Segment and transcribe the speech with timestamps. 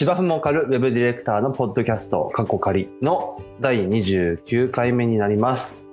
[0.00, 5.86] 芝生も狩るウェブディレクターのポッドキャスト、過去仮の第29回目になります。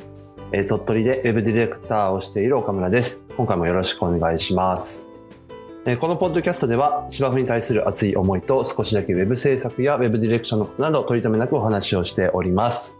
[0.54, 3.22] えー鳥取でウェブディレクターをしている岡村です。
[3.36, 5.10] 今回もよろしくお願いします。
[5.86, 12.98] えーこのポッドキャストでは芝生に対する熱い思いと少しだけウェブ制作やウェブディレクションなど取り留めなくお話をしております。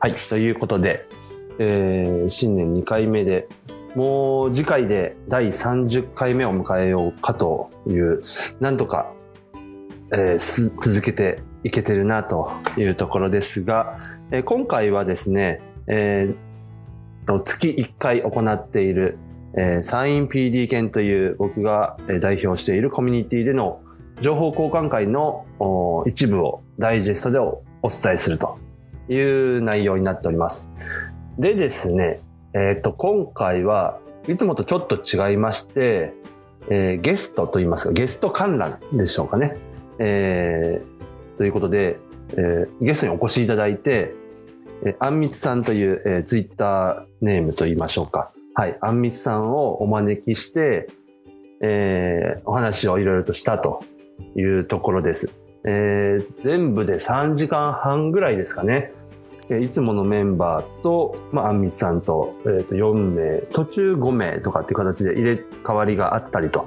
[0.00, 0.14] はい。
[0.14, 1.06] ということで、
[1.58, 3.46] えー新年2回目で、
[3.94, 8.22] もう次回で第30回目を迎えようかという、
[8.58, 9.12] なんとか、
[10.12, 13.98] えー続けていけてるなというところですが、
[14.30, 16.36] えー今回はですね、えー
[17.42, 19.18] 月1回行っている、
[19.58, 23.80] えーサイン PD 研という僕が代表しているコミュニティでの
[24.20, 25.44] 情報交換会の
[26.06, 28.58] 一部をダイジェストでお伝えすると
[29.08, 30.68] いう内容になっております。
[31.38, 32.20] でですね、
[32.54, 36.14] えっ、と、今回はいつもとちょっと違いまして、
[36.70, 39.56] えーゲストといいますか、ゲスト観覧でしょうかね。
[39.98, 41.98] えーということで、
[42.30, 44.14] えーゲストにお越しいただいて、
[44.84, 48.32] えー、あんみつさんという、えー、ツイッターネームと言いましょうか。
[48.54, 50.88] はい、あんみつさんをお招きして、
[51.62, 53.82] えーお話をいろいろとしたと
[54.36, 55.30] いうところです。
[55.64, 58.92] えー全部で3時間半ぐらいですかね。
[59.54, 66.66] いつものメンバーと、まあ、あんみつさんと、えーと4名、途中5名とかっていう形で入れ替わりがあったりと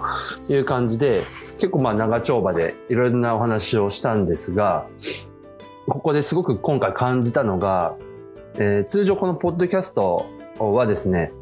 [0.49, 4.85] いう感じで、結構まあ長丁場でいろいろなお話をしたんですが、
[5.87, 7.95] ここですごく今回感じたのが、
[8.55, 10.25] えー通常このポッドキャスト
[10.59, 11.33] はですね、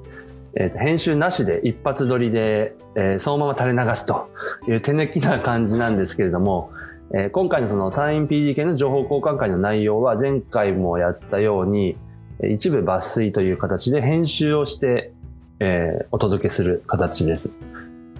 [0.55, 4.29] えー編集なしで一発撮りで、えーそのまま垂れ流すと
[4.67, 6.71] いう手抜きな感じなんですけれども、
[7.13, 11.97] えー今回のそのサイン PDK の情報交換会の内容は前回もやったように、
[12.43, 15.13] 一部抜粋という形で編集をして、
[15.59, 17.53] えーお届けする形です。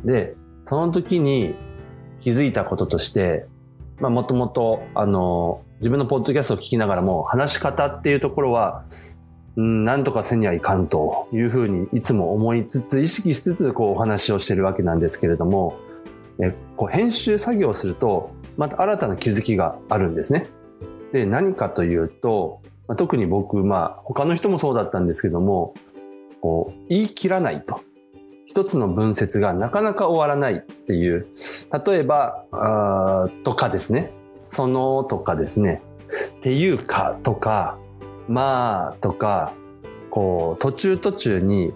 [0.06, 1.56] で、その時に
[2.22, 3.46] 気づいたこととして、
[4.00, 8.84] まあもともと、あの、自分のポッドキャストを聞きながらも話し方っていうところは、
[9.58, 15.78] うん、なんとかせにはいかんというふうにいつも思いつつ、意識しつつこうお話をしてるわけなんですけれども、
[16.40, 20.48] えこう編集作業をすると、また新たな気づきがあるんですね。
[21.12, 22.62] で、何かというと、
[22.96, 25.74] 特に僕、まあ他の人もそうだったんですけども、
[26.42, 27.82] こう言い切らないと。
[28.46, 31.28] 一つの文節がなかなか終わらないっていう、
[31.86, 34.14] 例えば、あとかですね。
[34.38, 35.82] そのとかですね。
[36.38, 37.78] っていうかとか、
[38.28, 39.54] まあとか、
[40.10, 41.74] こう、途中途中に、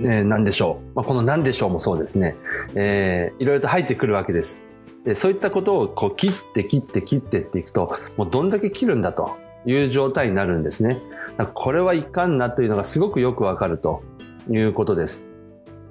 [0.00, 0.96] えー何でしょう。
[0.96, 2.36] まあ、この何でしょうもそうですね。
[2.74, 4.62] えーいろいろと入ってくるわけです。
[5.04, 9.36] で、そういったことをこう切って切って切ってっていくと、もうどんだけ切るんだと
[9.66, 11.00] いう状態になるんですね。
[11.54, 14.02] これはいかんなというのがすごくよくわかると
[14.48, 15.26] いうことです。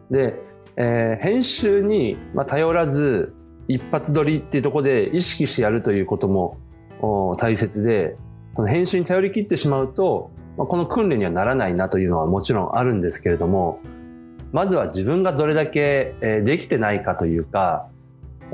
[0.10, 0.42] で、
[0.76, 3.28] えー編集にまあ頼らず
[3.68, 6.58] 一発撮りっていうところで意識してやるということも
[7.38, 8.18] 大切で、
[8.54, 13.80] その編集に頼り切ってしまうと、まあ、この訓練にはならないなというのはもちろんあるんですけれども、
[14.52, 16.16] まずは自分がどれだけ
[16.46, 17.88] できてないかというか、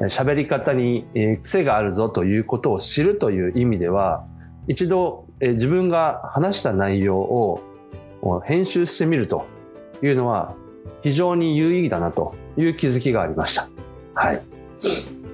[0.03, 1.05] 喋り方に
[1.43, 4.25] 癖があるぞということを知るという意味では、
[4.67, 7.61] 一度自分が話した内容を
[8.45, 9.45] 編集してみると
[10.01, 10.55] いうのは
[11.01, 13.67] 非常に有意義だなという気づきがありました。
[14.13, 14.41] はい。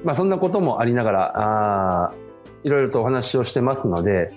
[0.03, 1.33] まあそんなこともありながら、
[2.07, 2.13] あ
[2.63, 4.33] いろいろとお話をしてますので、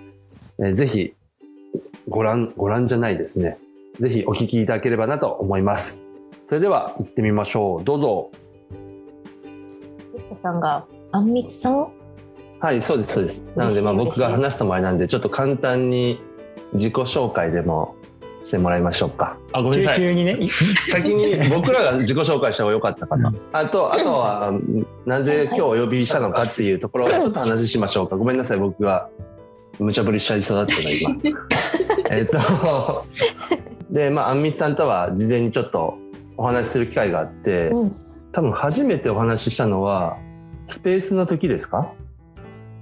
[0.58, 1.14] えーぜひ
[2.08, 3.58] ご覧、ご覧じゃないですね。
[4.00, 6.00] ぜひお聞きいただければなと思います。
[6.46, 7.84] それでは行ってみましょう。
[7.84, 8.30] どうぞ。
[10.14, 11.88] ゲストさんが、あんみつさん？
[12.60, 13.44] はい、そうです、そうです。
[13.54, 16.20] なので、まあ僕が話した前なんで、ちょっと簡単に
[16.72, 17.94] 自己紹介でも
[18.44, 19.38] してもらいましょうか。
[19.52, 19.98] あ、ごめんなさい。
[19.98, 23.32] 急にね、い先に僕らが自己紹介した方が良かったかな。
[23.52, 24.52] あと、あとは、
[25.04, 28.16] なぜ今日お呼びしたのかっていうところをちょっと話しましょうか。
[28.16, 29.08] ごめんなさい、僕が
[29.78, 31.10] 無茶ぶりしちゃいそうだったの、今。
[32.10, 33.04] えっと、
[33.90, 35.98] で、まあ、あんみつさんとは事前にちょっと
[36.36, 37.96] お話しする機会があって、うん。
[38.32, 40.16] 多分初めてお話ししたのは、
[40.66, 41.92] スペースの時ですか？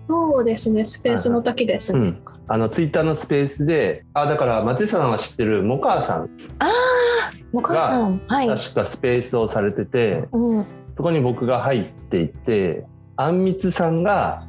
[0.08, 2.00] そうですね、スペースの時ですね。
[2.00, 2.14] うん。
[2.48, 6.30] あの、ツイッターのスペースで、あ、だから、松井さんは知ってる、もかあさん、
[6.60, 6.70] ああ、
[7.52, 8.20] もかさん。
[8.28, 8.48] はい。
[8.48, 10.66] 確かスペースをされてて、うん。
[10.96, 12.84] そこに僕が入っていって、
[13.16, 14.42] あんみつさんが、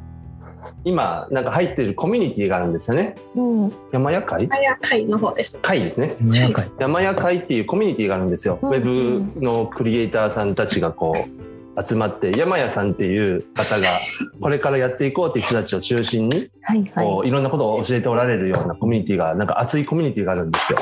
[0.84, 3.16] 今、なんか入ってるコミュニティがあるんですよね。
[3.36, 3.74] うん。
[3.92, 4.48] 山屋会？
[4.52, 5.60] あや会の方です。
[5.60, 6.16] 会ですね。
[6.22, 8.60] なんか山屋会っていうコミュニティがあるんですよ。
[8.62, 11.48] うんウェブのクリエイターさんたちがこう、
[11.86, 13.88] 集まって、山屋さんっていう方が、
[14.42, 20.78] これからやっていこうっていう人たちを中心に、はいこうはいろんなことを教えておられるようなコミュニティが、なんか熱いコミュニティがあるんですよ。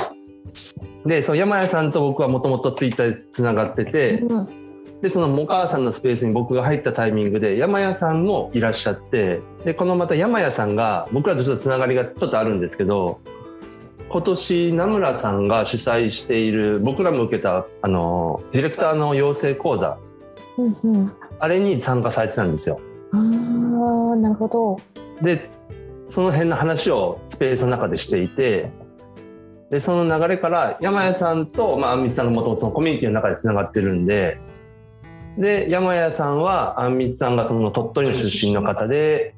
[1.06, 4.24] で、その山屋さんと僕はもともとツイッターでつながってて。
[5.02, 13.20] でそのモカーさんのスペースに僕が入ったタイミングで山屋さんもいらっしゃってでこのまた山屋さんが僕らとちょっとつながりがちょっとあるんですけど
[14.10, 19.96] 今年名村さんが主催している僕らも受けたあのディレクターの養成講座
[20.58, 21.14] うんうん。
[21.40, 22.80] あれに参加されてたんですよ。
[23.12, 24.78] ああ、なるほど。
[25.22, 25.50] で
[26.10, 28.72] その辺の話をスペースの中でしていて
[29.70, 34.40] でその流れから山谷さんと、まあ、あんみつさんがもともとコミュニティの中でつながってるんで
[35.38, 39.36] で山谷さんはあんみつさんがその鳥取の出身の方で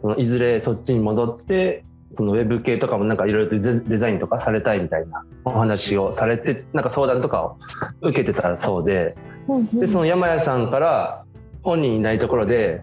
[0.00, 3.58] そのいずれそっちに戻ってそのウェブ系とかもなんかいろいろデ
[3.98, 7.56] ザインとかされたいみたいなお話をされてなんか相談とかを
[8.00, 9.10] 受けてたそうで
[9.72, 11.24] でその山谷さんから
[11.62, 12.80] 本人いないところで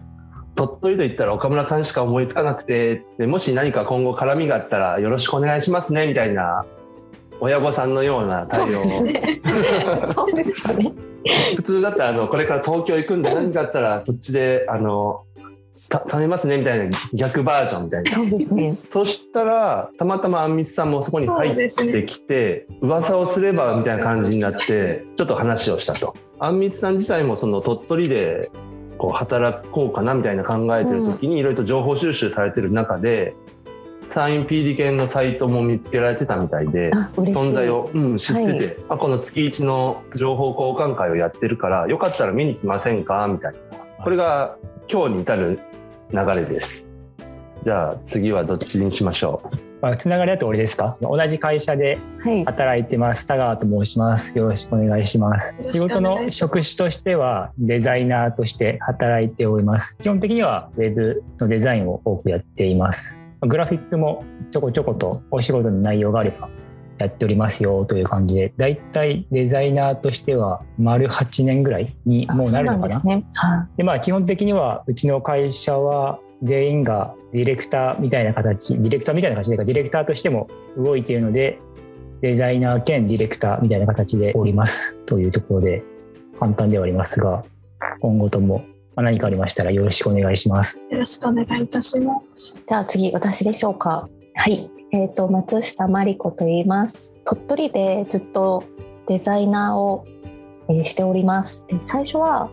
[0.54, 6.64] 鳥取と言ったら岡村さんしか思いつかなくてでもし何か今後絡みがあったらよろしくお願いしますねみたいな
[7.40, 9.40] 親御さんのようなそう対応をですね。
[10.10, 11.07] そうですよね。
[11.56, 15.24] 普通だったらあのこれから東京行くんで何かあったらそっちであの
[15.88, 18.76] た頼みますねみたいな逆バージョンみたいなそうですね。
[18.90, 26.12] そしたらたまたまあんみつさんもそこに入ってきて噂をすればみたいな感じになってちょっと話をしたと。
[26.40, 28.50] あんみつさん自体もその鳥取で
[28.98, 33.34] こう働こうかなみたいな考えてる時にいろいろと情報収集されてる中で
[34.08, 36.90] サイン PD 券のサイトも見つけられてたみたいで。
[37.14, 43.28] 存在を、うん、知ってて、はあこの月一の情報交換会をやってるからよかったら見に来ませんか？
[43.30, 43.58] みたいな。
[44.02, 44.56] これが
[44.90, 45.60] 今日に至る
[46.12, 46.86] 流れです。
[47.64, 49.36] じゃあ次はどっちにしましょ
[49.82, 50.96] まあ、つながりだと俺ですか？
[51.00, 52.44] 同じ会社ではい。
[52.44, 53.26] 働いてます。
[53.26, 54.38] 田川と申します。
[54.38, 55.54] よろしくお願いします。
[55.58, 59.98] よろ仕事の職種としてはデザイナーとして働いております。
[59.98, 66.48] 基本的にはウェブのデザインを多くやっていますグラフィックもちょこちょことお仕事の内容があれば
[66.98, 72.88] やっておりますよという感じでだいたいデザイナーとしては丸8年ぐらいにあもうなるのかな？
[72.88, 73.24] ですね。
[73.84, 81.60] まあ基本的にはうちの会社は全員がディレクターみたいな形ディレクターみたいな形でディレクターとしても動いているので
[82.20, 85.82] デザイナー兼ディレクターみたいな形でおりますというところで
[86.40, 87.44] 簡単ではありますが
[88.00, 88.64] 今後とも
[88.98, 90.82] まあ何かありましたらよろしくお願いします。
[90.90, 92.60] よろしくお願いいたします。
[92.66, 94.08] じゃあ次私でしょうか。
[94.34, 94.68] はい。
[94.90, 97.16] えっ、と松下真理子と言います。
[97.24, 98.64] 鳥取でずっと
[99.06, 100.04] デザイナーを、
[100.68, 101.64] えーしております。
[101.68, 102.50] で最初は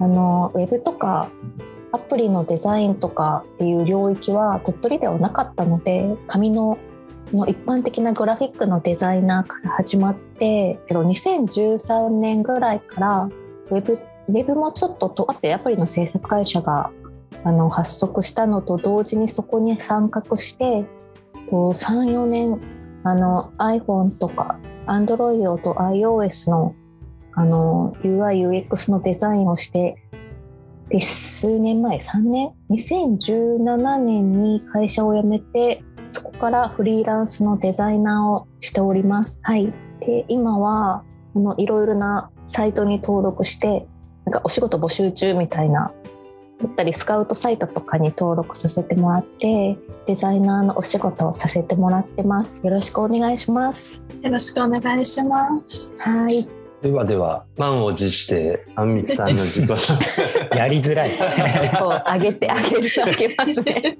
[0.00, 1.30] あのウェブとか
[1.92, 6.76] アプリのデザインとかっていう領域は鳥取ではなかったので紙の
[7.32, 13.28] の一般的なグラフィックのデザイナーから始まってけど2013年ぐらいから
[13.70, 13.98] ウェブ
[14.28, 16.90] ウェブもちょっととあってアプリの制作会社が
[17.44, 20.86] あの発足したのと同時にそこに参画して
[21.50, 22.60] 34年
[23.04, 26.74] あの iPhone とか Android と iOS の
[27.36, 29.96] あの UIUX のデザインをして
[30.88, 39.40] で数年前3年？2017年に会社を辞めてそこからフリーランスのデザイナーをしております。
[39.42, 41.02] はい、で今は
[41.34, 43.86] あのいろいろなサイトに登録して
[44.24, 45.92] なんかお仕事募集中みたいな
[46.60, 49.76] だったりスカウトサイトとかに登録させてもらって
[50.06, 52.64] デザイナーのお仕事をさせてもらってます。
[52.64, 54.02] よろしくお願いします。
[54.22, 55.92] よろしくお願いします。
[55.98, 56.50] はい、う
[56.82, 60.56] ではでは満を持してあんみつさんの自己紹介。
[60.58, 61.10] やりづらい。
[61.10, 63.98] こう上げてあげるあげますね。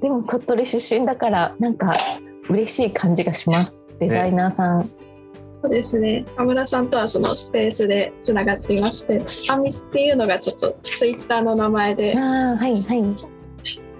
[0.00, 1.94] でも鳥取出身だからなんか
[2.48, 3.88] 嬉しい感じがします。
[4.00, 4.88] デザイナーさん、
[5.62, 6.24] そうですね。
[6.36, 13.04] 田村さんとはそのスペースでつながっていまして、アミスっていうのがちょっとツイッターの名前でよああはいはい。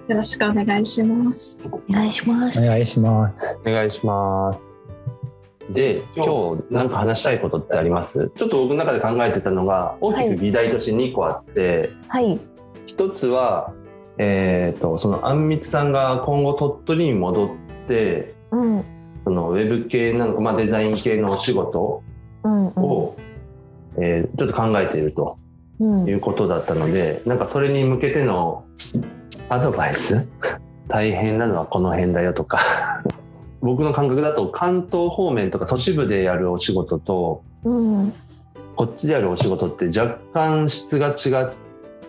[0.09, 1.61] ろしくお願いします。
[1.73, 2.67] お願いします。
[2.67, 3.63] お願いします。
[3.65, 4.81] お願いします。
[5.71, 6.65] で今日。
[6.71, 8.33] 何か話したいことってあります？
[8.35, 12.41] ちょっと僕の中で考えてたのが大きく議題として2個あって、はい。
[12.87, 13.73] 一つは、
[14.19, 17.51] えー、とそのあんみつさんが今後鳥取に戻っ
[17.87, 18.85] てうん
[19.25, 22.03] そのウェブ系なのか、まあ、デザイン系のお仕事
[22.45, 22.73] うんうん。
[22.83, 23.15] を、
[23.97, 25.35] えーちょっと考えていると
[25.81, 26.09] うん。
[26.09, 28.61] いうことだったのでなんかそれに向けての
[29.49, 30.39] アドバイス？
[30.89, 32.59] 大変なのはこの辺だよとか。
[33.63, 38.13] 僕の感覚だと関東方面とか都市部でやるお仕事とうん。
[38.75, 41.49] こっちでやるお仕事って若干質が違う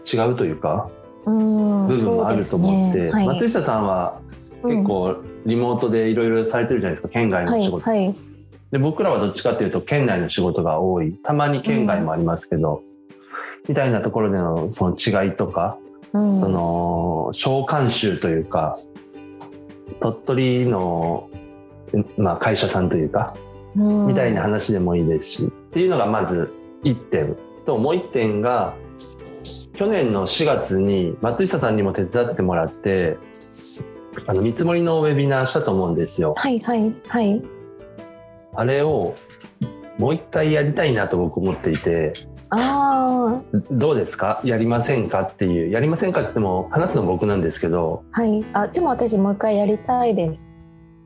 [0.02, 0.90] 違うというか
[1.26, 1.88] うん。
[1.88, 3.12] 部分もあると思って、ね。
[3.12, 3.28] はい。
[3.28, 4.20] 松下さんは
[4.64, 8.16] 結構リモートでいろいろされてるじゃないですか県外の仕事、はい
[8.74, 11.14] で僕らはどっちかっていうと県内の仕事が多い。
[11.14, 12.82] たまに県外もありますけど、
[13.68, 15.78] みたいなところでのその違いとか、
[16.14, 16.42] うん。
[16.42, 18.74] その召喚集というか
[20.00, 21.30] 鳥取の、
[22.18, 23.28] まあ、会社さんというか、
[23.76, 26.50] みたいな話でもいいですしっていうのがまず
[26.84, 27.38] 1点。
[27.66, 28.74] ともう1点が
[29.76, 33.18] 去年の4月に松下さんにも手伝ってもらって
[34.28, 36.34] あの見積もりのウェビナーしたと思うんですよ。
[36.38, 37.42] はいはいはい。
[38.56, 39.14] あれを
[39.98, 42.14] もう一回やりたいなと僕思っていて
[42.50, 43.42] あ
[43.72, 44.42] どうですか？
[44.44, 45.22] やりませんか？
[45.22, 48.46] っていうやりませんかって言っても話すの僕なんですけどあはい。
[48.54, 50.52] あでも私もう一回やりたいです。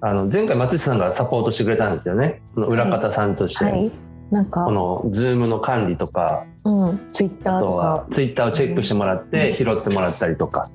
[0.01, 3.91] あの前回松下さんがサポートしてくれたんですよねその裏方さんとして、はい。
[4.29, 8.07] なんかこの Zoom の管理とかうんツイッターとかは。
[8.11, 10.63] ツイッターをチェックしてもらって拾ってもらったりとか。
[10.63, 10.71] で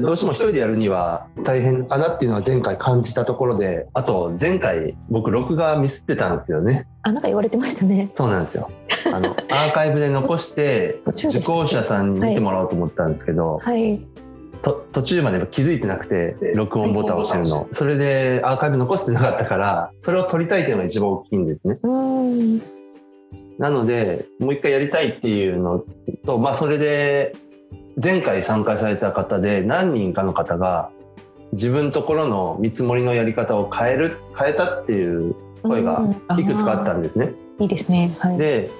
[0.00, 6.84] どうしても一人でやるには大変かなっていうのは前回感じたところで、あと前回僕録画ミスってたんですよね。
[7.02, 8.10] あなんか言われてましたね。
[8.14, 8.64] そうなんですよ。
[9.14, 14.00] あの、 アーカイブで残して受講者さんに見てもらおうと思ったんですけど、はい。
[14.62, 17.74] と途中まで気づいてなくて録音ボタンを押してるの。
[17.74, 21.74] それでアーカイブ残してなかったから、それを撮りたいっていうのが一番大きいんですね。
[21.84, 22.62] うん。
[23.58, 25.84] なので、もう一回やりたいっていうの
[26.24, 27.34] と、まあそれで、
[28.02, 30.90] 前回参加された方で何人かの方が
[31.52, 36.02] 自分のところの見積もりのやり方を変える、変えたっていう声が
[36.38, 37.32] いくつかあったんですね。
[37.58, 38.16] いいですね。
[38.18, 38.38] はい。
[38.38, 38.70] で、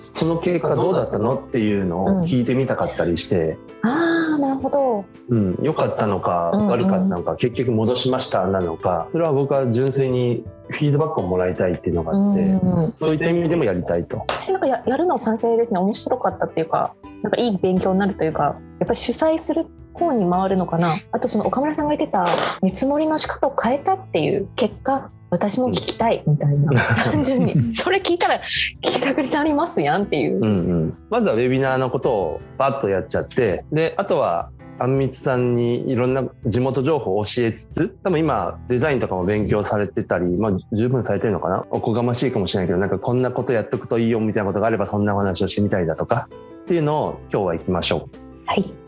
[0.00, 3.88] その結果どうだったのっていうのを聞いてみたかったりして、あ
[4.36, 5.04] あなるほど。
[5.28, 12.92] うん、良かったのかうんうん悪かったのか、結局戻しましたなのか、それは僕は純粋にフィードバックをもらいたいっていうのがあって、うん。
[12.96, 14.16] そういった意味でもやりたいと。
[14.16, 15.78] 私なんかややるの賛成ですね。
[15.78, 20.98] 面白かったっていうか、なんかいい勉強になるというか、やっぱり主催する方に回るのかな。
[21.12, 22.26] あとその岡村さんが言ってた
[22.62, 26.84] 見積もりの仕方を変えたっていう結果、私も聞きたいみたいな。
[26.94, 27.74] 単純に。
[27.74, 28.40] それ聞いたら聞
[28.82, 30.40] きたくなりますやんっていうう。
[30.40, 34.44] んうん、まずはウェビナーのことをバッとやっちゃってであとは
[34.78, 41.64] あんみつさんにいろんな地元情報を教えつつ多分今デザインとかも勉強されてたり、まあ、十分されてるのかな？
[41.70, 46.26] おこがましいかもしれないけどなんかこんなことやっとくといいよみたいなことがあればそんなお話をしてみたりだとか
[46.64, 48.18] っていうのを今日は行きましょう。
[48.44, 48.81] はい。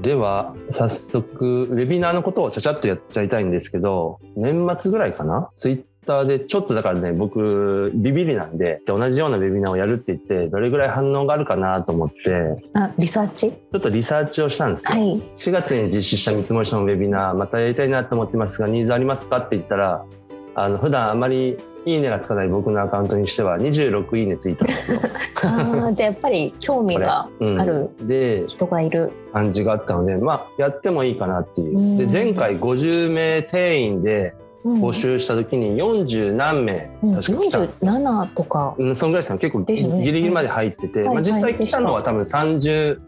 [0.00, 5.50] では早速ウェビナーのことをちゃちゃっとやっちゃいたいんですけど年末ぐらいかな？
[5.56, 13.50] ツイッターでちょっとだからね僕ビビりなんでで同じようなウェビナーをやるって言ってどれぐらい反応があるかなと思ってあ、リサーチ？
[13.50, 15.20] ちょっとリサーチをしたんですよ、はい。
[15.36, 19.38] 4月に実施した見積もり書のウェビナーまたやりたいなと思ってますがニーズありますか？
[19.38, 20.04] って言ったら
[20.54, 25.00] あの普段あまりいいねがつかない僕のアカウントにしては26いいねついたんですよ。
[25.44, 27.60] ああ、じゃあやっぱり興味が うん。
[27.60, 29.10] あるで人がいる。
[29.32, 31.78] 感じがあったのでまあやってもいいかなっていう。
[31.78, 31.98] うん。
[31.98, 34.34] で前回50名定員で
[34.64, 34.82] うん。
[34.82, 37.14] 募集した時に40何名うん。
[37.14, 38.74] 確か来たんですよ、47とか。
[38.76, 42.98] うん、そんぐらいですよ結構ギリギリまで入ってて、はいまあ、実際はい来たのは多分30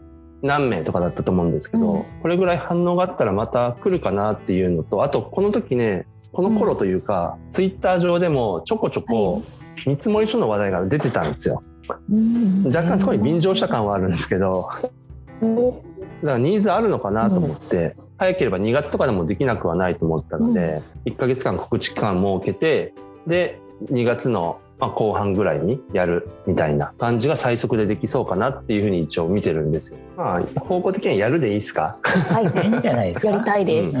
[0.43, 2.05] 何名とかだったと思うんですけど、うん。
[2.21, 9.41] これぐらい反応があったらまた来るかなっていうのとあとこの時ねこの頃というか、ツイッター上でもちょこちょこ
[9.87, 11.63] 見積もり書の話題が出てたんですよ。
[12.11, 12.65] うん。
[12.67, 14.69] 若干そこに便乗した感はあるんですけど
[15.41, 22.93] だからニーズあるのかなと思って、早ければ2月とかでもできなくはないと思ったので、1ヶ月間告知期間設けて
[23.27, 23.59] で
[23.91, 29.97] 2月のまあ後半ぐらいにやるみたいな感じが最速でできそうかなっていうふうに一応見てるんですよ。
[30.17, 31.93] まあ方向的にはやるでいいですか？
[32.29, 32.43] はい。
[32.67, 33.31] いいんじゃないですか？
[33.31, 33.99] やりたいでうす。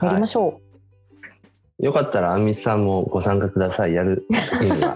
[0.00, 0.60] うんやりましょ
[1.80, 4.24] よかったらあんみつさんもご参加くださいやる
[4.62, 4.92] 意味は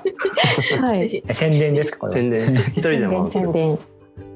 [0.78, 0.82] う。
[0.86, 1.22] はい。
[1.34, 1.98] 宣伝ですか？
[1.98, 3.78] これ宣伝一人で宣も伝宣伝。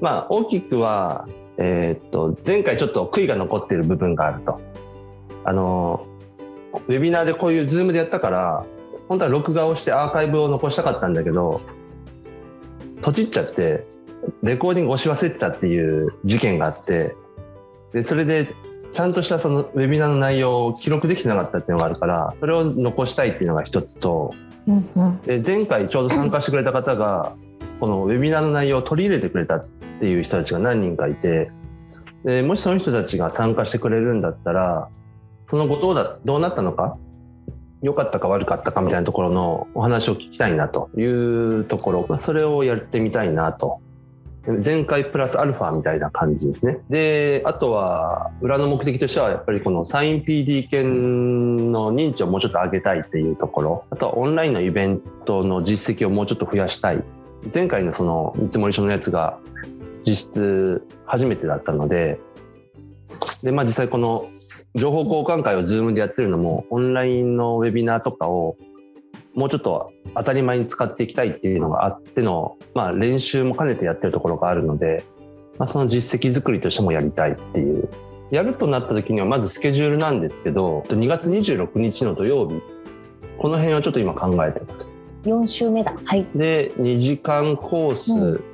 [0.01, 4.61] まあ大きくは、えーっと前回ちょっと悔いが残っている部分があると。
[5.45, 6.05] あの
[6.89, 8.65] ウェビナーでこういうズームでやったから
[9.09, 11.61] 本当は録画をしてアーカイブを残したかったんだけど
[13.01, 13.87] とちっちゃって
[14.43, 17.13] レコーディング押し忘れてたっていう事件があって
[17.93, 18.49] でそれで
[18.93, 24.33] ちゃんとしたそのウェビナーの内容を記録できてなかったっていうのがあるからそれを残したいっていうのが一つと。
[25.27, 27.35] で前回ちょうど参加してくれた方が
[27.81, 29.63] このウェビナーの内容を取り入れてくれたっ
[29.99, 31.51] ていう人たちが何人かいて
[32.23, 34.89] でもしその人たちが参加してくれるんだったら
[35.47, 36.97] その後どうだどうなったのか
[37.83, 43.81] 良かったか悪かったかみたいなところのお話を聞きたいなというところ、まあ、それをやってみたいなと
[44.65, 46.79] 前回プラスアルファみたいな感じですね。
[46.91, 57.05] で、あとは、裏の目的としては、やっぱりこのサイン PD 犬の認知をもうちょっと上げたいっていうところ、あとはオンラインのイベントの実績をもうちょっと増やしたい。
[57.55, 59.39] 前回のその見積もり書のやつが
[60.05, 62.19] 実質初めてだったので、
[63.43, 64.23] で、まあ実際この
[64.75, 68.57] 情報交換会を Zoom でやってるのも、オンラインのウェビナーとかを
[69.35, 75.05] もうちょっと当たり前に使っていきたいっていうのがあっての、まあ、練習も兼ねてやってるところがあるので、
[75.59, 77.81] まあ、その実績作りとしてもやりたいっていう。
[78.31, 82.63] やるとなった時にはまずスケジュールなんですけど、2月26日の土曜日、
[83.39, 84.97] この辺をちょっと今考えてます。
[85.25, 85.95] 4週目だ。
[86.05, 86.27] はい。
[86.35, 87.97] で2時間コー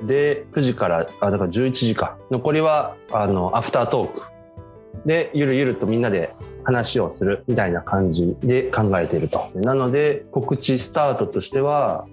[0.01, 2.17] スで9時から、あだから11時か。
[2.29, 4.28] 残りはあのアフタートーク
[5.05, 12.05] でゆるゆるとみんなで話をするみたいな感じで考えているとなので告知スタートとしては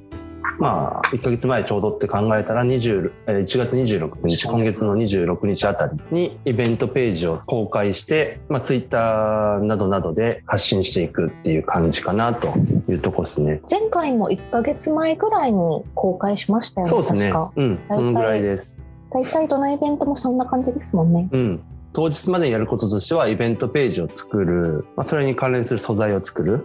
[0.58, 13.60] まあ1ヶ月前ちょうどって考えたら20えー1月26日今月の26日あたりにイベントページを公開して、まあ、ツイッターなどなどで発信していくっていう感じかなというとこですね。
[13.70, 17.32] 前回も1ヶ月前ぐらいに公開しましたよねそうですね。
[17.56, 18.78] うん、そのぐらいです。
[19.10, 21.60] 大体どのイベントもそんな感じですもんねうん。
[21.96, 26.62] 当日までにやることとしては、イベントページを作る、まあ、それに関連する素材を作る、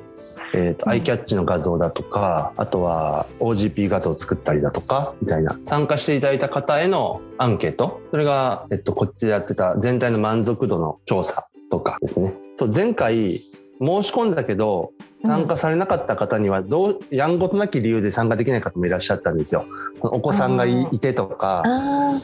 [0.54, 5.52] えっ、と、うんアイキャッチの画像だとか、あとは OGP 画像を作ったりだとか、みたいな。
[5.66, 8.02] 参加していただいた方へのアンケート。
[8.12, 12.34] それが、えっと、こっちでやってた全体の満足度の調査とかですね。
[12.56, 14.92] そう、前回申し込んだけど、
[15.24, 19.62] 参加されなかった方にはどう、やんごとなき理由で参加できない方もいらっしゃったんですよ。
[20.02, 21.64] お子さんがいてとか、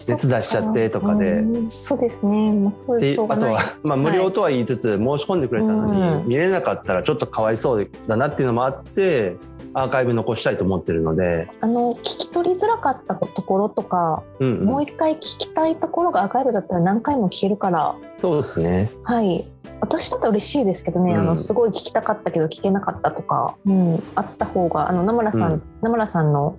[0.08, 1.34] 熱出しちゃってとかで。
[1.34, 2.54] うんそうですね。
[2.54, 6.27] もうそうであとは、まあ、無料とは言いつつ、申し込んでくれたのに、うん。
[6.27, 9.36] 見れなかったらちょっとかわいそうだなっていうのもあって
[9.74, 14.66] アーカイブ残したいと思ってるので、あの聞き取りづらかったところとか、うんうん。
[14.66, 17.96] もう一回聞きたいところがアーカイブだったら何回も聞けるから。
[18.20, 18.92] そうですね。
[19.04, 19.48] はい。
[19.80, 21.20] 私だったら嬉しいですけどね、うん。
[21.20, 25.64] あのすごい聞きたかったけど聞けなかったとか、うん、あった方があの名村さん、うん。
[25.82, 26.58] 名村さんの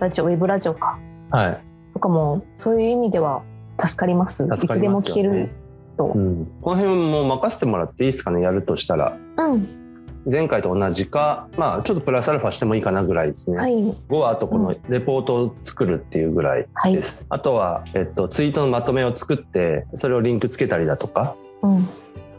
[0.00, 0.98] ラジオウェブラジオか。
[1.30, 1.60] はい、
[1.92, 3.42] とかもそういう意味では
[3.78, 4.46] 助かります。
[4.46, 5.50] いつでも聞ける
[5.96, 9.12] と、うん、この辺も任せてもらっていいですかねやるとしたら。
[9.36, 9.83] うん
[10.26, 13.92] 前回と同じかまあちょっとプラスアルファしてもいいかなぐらいですね、はい。
[14.08, 16.96] 5はあとこのレポートを作るっていうぐらいはい。
[16.96, 21.80] です、あとは、えっと、ツイートのまとめを作ってそれをリンクつけたりだとか、うん。
[21.80, 21.88] ま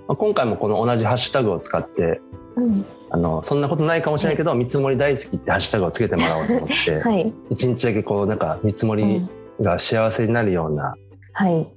[0.10, 2.22] あ、今回もこの同じハッシュタグを使って
[2.56, 2.86] うん。
[3.12, 9.30] あのそんなことないかもしれないけど、見積もり大好きってハッシュタグをつけてもらおうと思って、 はい、一日だけこうなんか見積もりうん
[9.62, 10.94] が幸せになるような
[11.34, 11.68] はい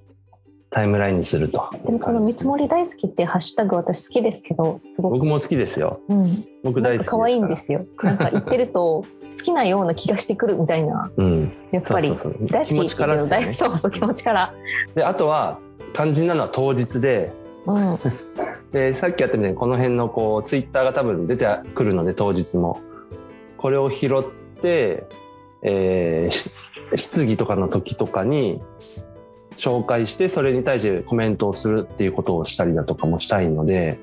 [0.70, 1.70] タイムラインにすると。
[1.84, 5.96] でもこの見積もり大好きってハッシュタグ私好きですけどすごく僕も好きですよ。
[6.08, 7.06] うん僕大好き。
[7.06, 7.86] 可愛いんですよ。
[8.02, 11.10] なんか言ってると 好きなような気がしてくるみたいな。
[11.16, 11.52] うん。
[11.72, 12.08] やっぱり
[12.50, 14.54] 大好き気持ちからだけど、ですよね大そうそう気持ちから。
[14.94, 15.58] であとは
[15.94, 17.30] 肝心なのは当日で
[17.66, 17.96] うん
[18.72, 22.80] でさっきやったみたいにこの辺のこうツイッターが多分出てくるので当日も
[23.56, 25.06] これを拾って、
[25.62, 26.50] えーし
[26.96, 28.58] 質疑とかの時とかに
[29.58, 33.98] 紹介してそれに対してコメントをするっていうことをしたりだとかもしたいので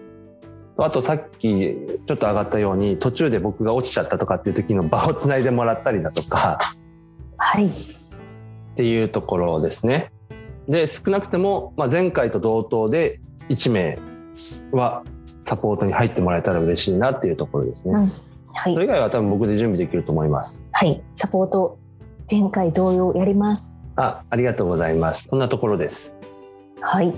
[0.78, 6.60] あとさっきちょっと上がったように途中で僕が落ちちゃったとかっていう時の場をつないでもらったりだとか
[7.38, 7.72] はいっ
[8.76, 10.12] ていうところですね。
[10.68, 13.16] で少なくても、まあ、前回と同等で
[13.50, 13.96] 1名
[14.78, 15.06] は
[15.44, 17.94] サポートに入ってもらえたら嬉しいなっていうところですね。
[17.94, 18.12] うん
[18.58, 20.62] はいそれ以外は多分僕で準備できると思います。
[20.72, 21.78] はいサポート
[22.30, 23.80] 前回同様やります。
[23.96, 25.28] あ、ありがとうございます。
[25.30, 26.14] そんなところです。
[26.82, 27.14] はい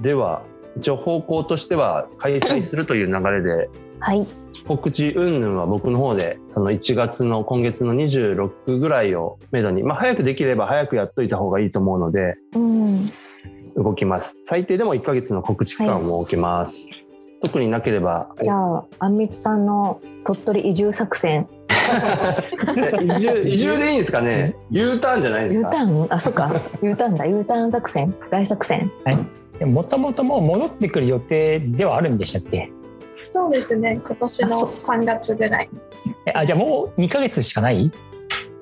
[0.00, 0.42] では、
[0.76, 3.68] 一応方向としては開催するという流れで、
[4.00, 4.26] はい
[4.66, 13.06] 告知云々は僕の方で、その1月の今月の26ぐらいをめどに、まあ早くできれば早くやっといた方がいいと思うので、うん
[13.76, 14.38] 動きます。
[14.44, 16.88] 最低でも1ヶ月の告知期間を設けます。
[17.42, 21.48] 特になければ、じゃああんみつさんの鳥取移住作戦。
[23.02, 26.06] 移 住移住でいいんですかね ?U ターンじゃないです U かターン？
[26.10, 26.60] あそっか。
[26.82, 27.26] U ターンだ。
[27.26, 28.14] U ターン作戦。
[28.30, 28.90] 大作戦。
[29.64, 32.70] もともともう戻ってくる予定ではあるんでしたっけ？
[33.16, 34.00] そうですね。
[34.04, 34.70] 今年のあそう。
[34.70, 35.68] 3月ぐらい。
[36.26, 37.90] えあじゃあもう2ヶ月しかない？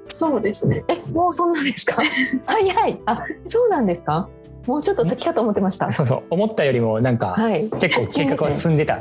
[0.09, 0.83] そうですね。
[0.89, 2.03] えもうそんなですか？
[2.47, 3.01] 早い。
[3.07, 4.29] あそうなんですか？
[4.67, 5.91] もうちょっと先かと思ってました。
[5.93, 6.23] そうそう。
[6.31, 7.69] 思ったよりもなんかはい。
[7.81, 9.01] 結構 計画は進んでた。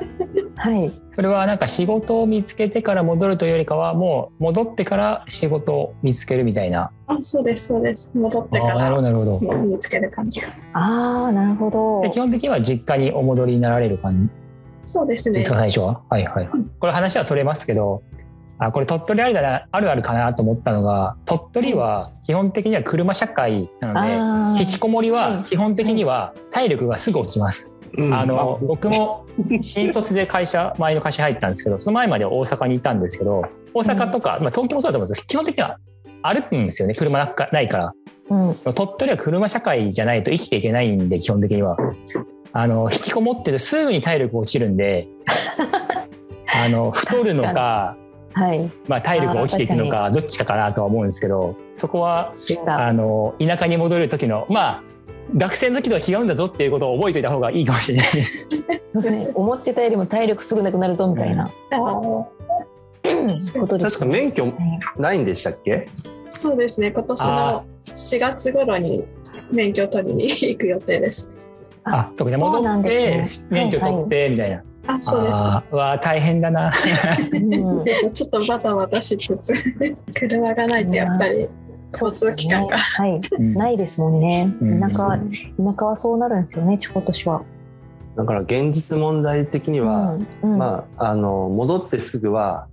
[0.56, 0.91] はい。
[1.12, 6.91] それはなんか仕事を見つけてから戻るというよりかはもう戻ってから仕事を見つけるみたいな。
[7.08, 8.12] あそうですそうです。
[8.15, 9.58] 戻ってかあーなるほどらなるほど。
[9.65, 12.02] 見つける感じですああなるほど。
[12.02, 14.30] で基本的には実家にお戻りになられる感
[14.86, 15.41] そうですね。
[15.41, 16.02] 最初は？
[16.10, 16.50] はいはい。
[16.80, 18.02] これ話はそれますけど
[18.60, 27.72] あこれ鳥取あるだなあるあるかなと思ったのが鳥取は基本的には車社会なので引きこもりうんは基本的には体力がすぐ落ちます。
[28.13, 29.26] あの僕も
[29.63, 33.41] 新卒で会社前の会社入ったんですけどその前までは大阪にいたんですけど
[33.74, 35.80] 大阪とか、まあ、東京もそうだと思うんですけど基本的には
[36.22, 37.93] 歩くんですよね車なかないから。
[38.30, 38.56] うん。
[38.76, 41.78] 鳥取は車社会じゃないと生きていけないんで基本的には。
[42.52, 45.08] あの引きこもってるとすぐに体力落ちるんで
[46.65, 47.98] あの太るの確か
[48.34, 48.72] はい。
[48.88, 52.34] まあ、体力が落ちていくのかどっちかかなとは思うんですけどそこは
[52.68, 54.84] あの田舎に戻る時のまあ
[55.36, 58.12] 学生の時とは違うんだぞっていうことを覚えておいた方がいいかもしれない。
[58.12, 58.38] です。
[58.50, 58.62] そう
[58.94, 59.32] ですね。
[59.36, 62.32] 思ってたよりも体力すぐなくなるぞみたいな、あの
[63.04, 64.54] ことです確か免許はい
[64.98, 65.88] ないんでしたっけ？
[66.32, 66.92] そうですね。
[66.92, 69.02] 今年あの4月頃に
[69.56, 71.30] 免許取りに行く予定です
[71.91, 73.47] あそうかじゃ戻ですね。
[73.47, 75.43] って免許取ってみたいな、あそうです。
[75.43, 76.71] わー大変だな。
[77.34, 77.86] うん。
[78.13, 79.54] ちょっとバタバタしつつ
[80.19, 81.47] 車がないとやっぱり
[81.93, 82.78] 交通機関が。
[82.78, 83.54] はい、うん。
[83.54, 84.54] ないですもんね。
[84.62, 84.80] うん。
[84.80, 85.23] 田舎は田
[85.80, 87.41] 舎はそうなるんですよね、今年は。
[88.15, 90.52] だから現実問題的には、うん。
[90.52, 90.58] うん。
[90.58, 92.67] まあ、あの戻ってすぐは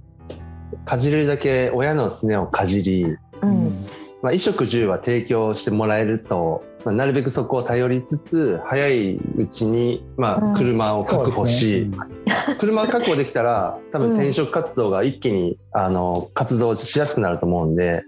[0.84, 3.04] かじれるだけ親のすねをかじり、
[3.42, 3.86] うん。
[4.22, 10.54] まあ、衣食住は提供してもらえると、まあ、なるべくそこを頼りつつ早いうちに、まうん。
[10.54, 11.90] あ、車を確保し、
[12.46, 18.04] そう車を確保できたら 多分うん転職活動が一気に、あの活動しやすくなると思うんで、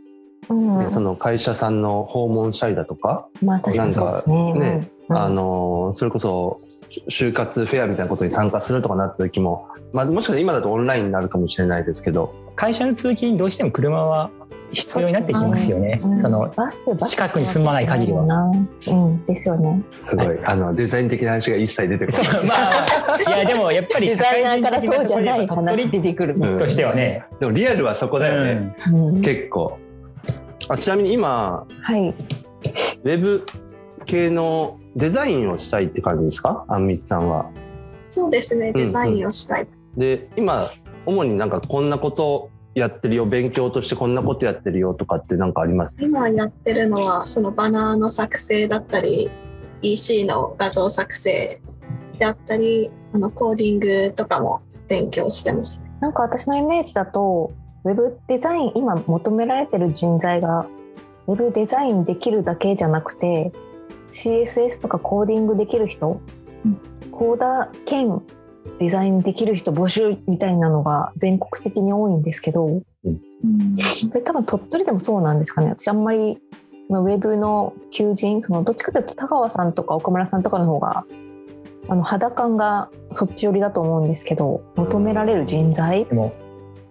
[0.48, 3.70] うんでその会社さんの訪問したりだとか、まあ。
[3.70, 4.88] なんかね。
[5.10, 5.16] うん。
[5.16, 6.54] あのそれこそ
[7.10, 14.30] 就活フェアみたいなことに参加するとかなった時も、まあ、もしかしたら今だとオンラインになるかもしれないですけど会社の通勤にどうしても車は
[14.72, 15.96] 必要になってきますよね。
[16.00, 16.18] うん。
[16.20, 18.24] そのバスバス近くに住まない限りは。
[18.26, 18.50] な。
[18.88, 19.24] うん。
[19.26, 19.82] ですよね。
[19.90, 20.38] すごい。
[20.44, 22.24] あのデザイン的な話が一切出てこそう。
[22.24, 22.46] ない。
[22.46, 22.54] ま
[23.14, 26.34] あいやでもやっぱりデザイナーからそうじゃない話鳥出てくる。
[26.34, 27.22] うんとしてはね。
[27.40, 29.22] でもリアルはそこだよね、うん。
[29.22, 29.78] 結構。
[30.68, 32.08] あちなみに今はい。
[32.08, 33.46] ウェブ
[34.06, 36.64] 系のデザインをしたいって感じですか？
[36.68, 37.50] あんみつさんは。
[38.10, 38.72] そうですね。
[38.72, 40.70] デザインをしたい、で今
[41.06, 45.96] 主になんかこんなことやってるよ勉強としてこんなことやってるよとかってなんかあります？
[46.00, 49.30] 今やってるのはそのバナーの作成だったり
[49.82, 51.60] EC の画像作成
[52.18, 55.84] であったりあのコーディングとかも勉強してます。
[56.00, 57.52] なんか私のイメージだと
[57.84, 60.66] ウェブデザイン今求められてる人材が
[61.26, 63.52] ウェブデザインできるだけじゃなくて
[64.10, 66.20] CSS とかコーディングできる人、
[67.12, 68.22] コーダー兼
[68.78, 72.82] デザインできる人募集みたいなのが全国的に多いんですけど
[73.78, 75.68] それ多分鳥取でもそうなんですかね。
[75.68, 76.38] 私あんまり
[76.86, 81.04] そのウェブの求人そのどっちかというと田川さんとか岡村さんとかの方が
[81.88, 86.04] あの肌感がそっち寄りだと思うんですけど求められる人材？
[86.04, 86.34] でも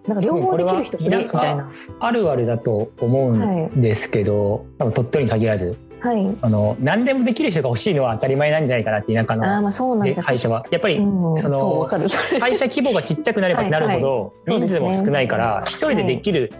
[0.06, 1.68] なんか両方できる人いるみたいな。
[2.00, 6.38] あるあるだと思うんですけど、多分鳥取に限らずはい。
[6.40, 9.72] あの何でもできる人が欲しいのは当たり前なんじゃないかなって田舎の。
[10.22, 10.62] 会社は。
[10.70, 11.88] やっぱりうん、その
[12.40, 16.52] 会社規模がちっちゃくなればなるほどはい人数も少ないから一人でできる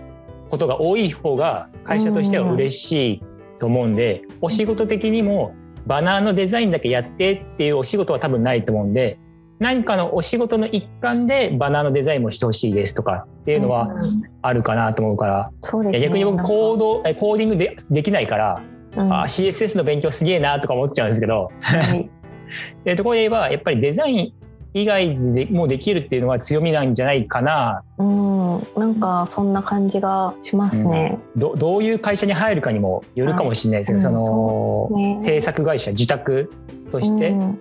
[0.50, 3.22] ことが多い方が会社としては嬉しい
[3.58, 5.54] と思うんでお仕事的にも
[5.86, 9.18] バナーのデザインだけやってっていうお仕事は多分ないと思うんで
[9.58, 14.22] 何かのお仕事の一環でバナーのデザインもしてほしいですとかっていうのはうん。
[14.40, 15.50] あるかなと思うから。
[15.62, 16.00] そうですね。
[16.06, 18.62] 逆に僕コードえコーディングでできないから
[18.98, 19.12] うん。
[19.12, 21.50] あ CSS の勉強すげえなとか思っちゃうんですけど。
[21.60, 22.10] はい。
[22.84, 24.32] でところで言えばやっぱりデザイン
[24.74, 27.82] 以外でもできるっていうのは強みなんじゃないかな。
[27.98, 31.18] うん、なんかそんな感じがしますね。
[31.36, 34.14] どどういう会社に入るかにもよるかもしれないですけど、はい。
[34.14, 35.40] うんそのそうですね。
[35.40, 36.50] 制作会社受託
[36.90, 37.30] として。
[37.30, 37.60] うん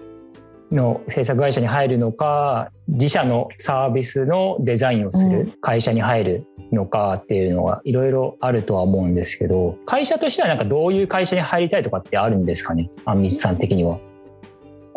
[0.72, 12.90] の制作会社に入るのか自社のサービスのデザインをすうる会社に入るのかっていうのはいろいろあるとは思うんですけど会社としてはなんかどういう会社に入りたいとかってあるんですかね？
[13.06, 14.00] あんみつさん的には。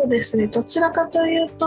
[0.00, 1.66] そうですねどちらかというと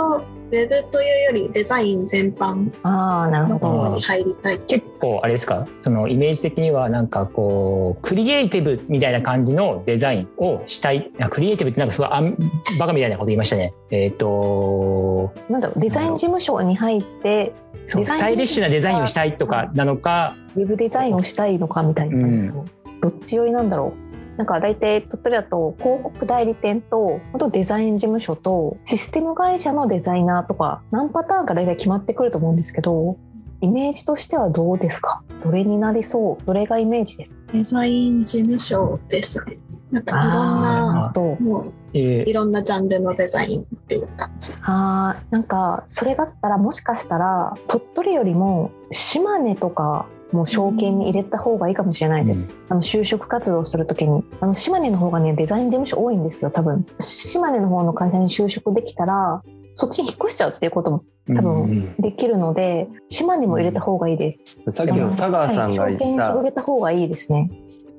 [0.51, 4.01] ウェブというよりデザイン全般ああなるほの方どに。
[4.01, 5.67] 入りたい結構あれですか？
[5.79, 12.37] そのイメージ的にはなんかこうクリエイティブみたいな感じのデザインをしたいあクリエイティブってなんかすごいあん
[12.79, 17.53] バカみたいなこと言いましたねえっ、となんだろうデザイン事務所に入って
[17.87, 22.71] スタイリッシュなデザインをしたいとかなのかウェブデザインをしたいのかみたいな感じですかね。
[23.01, 24.12] どっち寄りなんだろう？
[24.37, 33.17] なんか大体鳥取だと広告代理店とあとデザイン事務所とシステム会社のデザイナーとか何パターンか大体決まってくると思うんですけど
[33.61, 35.23] イメージとしてはどうですか？
[35.41, 36.45] どれになりそう？
[36.45, 37.33] どれがイメージです？
[37.33, 39.53] かデザイン事務所ですね。
[39.91, 42.29] なんかいろんなもうえー。
[42.29, 44.51] いろんなジャンルのデザインっていう感じ。
[44.63, 54.23] あーなんかそれだったらもしかしたら鳥取よりも島根とかも証券に入れた方がいいかもしれないです、あの就職活動するときに。
[54.39, 56.85] あの島根の方がねデザイン事務所多いんですよ多分。
[56.99, 59.41] 島根の方の会社に就職できたら
[59.73, 67.49] そっちに引っ越しちゃうっていうことも多分うんできるので島根も入れた方がいいです、さっきの田川さんが言った、広げた方がいいですね。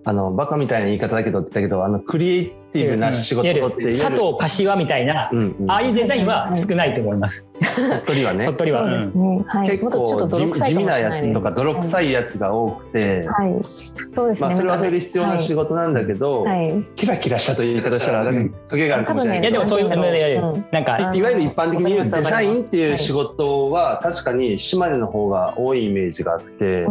[0.05, 7.49] あのバカみたいな言い方だけど言ったけどあのクリエイティブな仕事っていう佐藤柏みたいな、うんうん、ああいうデザインは少ないと思います、
[8.07, 8.45] 鳥取はね。
[8.45, 8.81] 鳥取は。
[8.81, 9.45] そうですね。
[9.47, 9.69] はい。
[9.69, 13.63] 結もっとちょっと構地泥臭い地味なやつとか泥臭いいやつが多くて、はい。
[13.63, 14.49] そうですね。
[14.49, 16.85] まあ、それはそれで必要な仕事事なんだけど、はい。
[16.95, 26.87] キラキラしたという言い方したらなんかトゲがあるかもしれないいやでもそういう、なんかあいわゆる一般的に言うデザインっていう仕事は確かに島根の方が多いイメージがあって、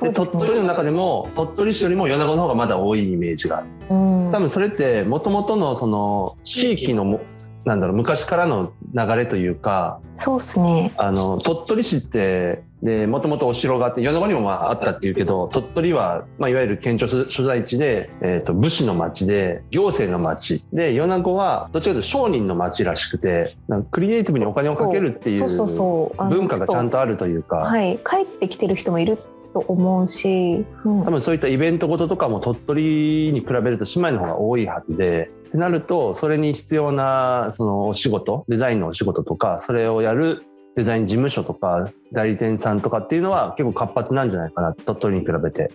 [0.00, 3.66] で鳥取の中でも鳥取市よりも米子の方がまだ多いイメージがある。
[3.90, 7.20] うん多分それってもともとのその地域のも
[7.64, 10.92] なんだろう昔からの流れというかそうですね。
[10.96, 20.64] あの鳥取市ってでもともとお城があって米子にもまああったっていうけど鳥取は、まあ、いわゆる県庁所所在地で、えー、と武士の町で行政の町。
[20.72, 26.20] で米子はどっちかというと商人の町らしくてなんかクリエイティブにお金をかけるっていそうそううそう。
[26.20, 27.58] あの文化がちゃんとあるというか。
[27.58, 28.00] はい。
[28.04, 29.18] 帰ってきてる人もいる
[29.52, 31.04] と思うし、うん。
[31.04, 40.44] 多分そういったイベントごととかも鳥取に比べると姉妹の方が多いはずでってなるとそれに必要なそのお仕事デザインのお仕事とかそれをやる
[40.76, 45.70] デザイン事務所とか代理店さんとかっていうのは結構活発なんじゃないかな鳥取に比べて。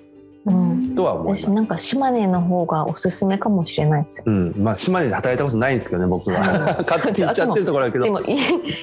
[0.47, 0.95] うん。
[0.95, 1.43] とは思います。
[1.43, 1.51] 私。
[1.51, 4.23] なんか島根の方がおすすめかもしれないです。
[4.25, 6.39] うん、まあ島根で働いたことないんですけどね僕は。
[6.87, 8.05] 勝手に言っちゃってるところだけど。
[8.05, 8.23] でも、い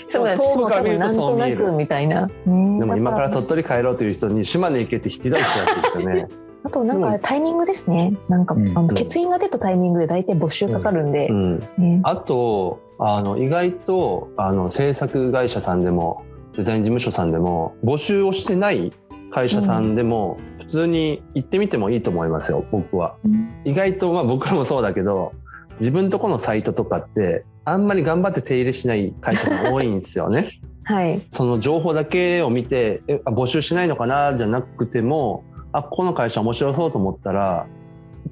[0.09, 1.57] そうだ、遠くから見ると分なんとなそう見える。
[1.57, 2.27] くみたいな。
[2.27, 6.29] ででも今から鳥取帰ろうという人に島根行けって引き出してやってるんですよね。
[6.65, 8.13] あとなんかタイミングですね。
[8.31, 8.69] なんか、うん。
[8.71, 11.29] あの欠員が出たタイミングで大体募集かかるんで。
[11.29, 11.33] う。
[11.33, 11.59] ん。
[11.79, 12.01] ね。
[12.05, 16.23] あとあの意外とあの制作会社さんでも
[16.57, 18.93] デザイン事務所さんでも募集をしてない
[19.31, 23.17] 会社さんでも普通に行ってみてもいいと思いますよ僕は。
[23.65, 25.33] 意外とまあ僕らもそうだけど
[25.81, 30.49] 自分とこのサイトとかってあんまり頑張って手入れしない会社が多いんですよね。
[30.85, 31.19] はい。
[31.33, 37.67] その情報だけを見てえあ募集しないのかなじゃなくてもあこの会社面白そうと思ったら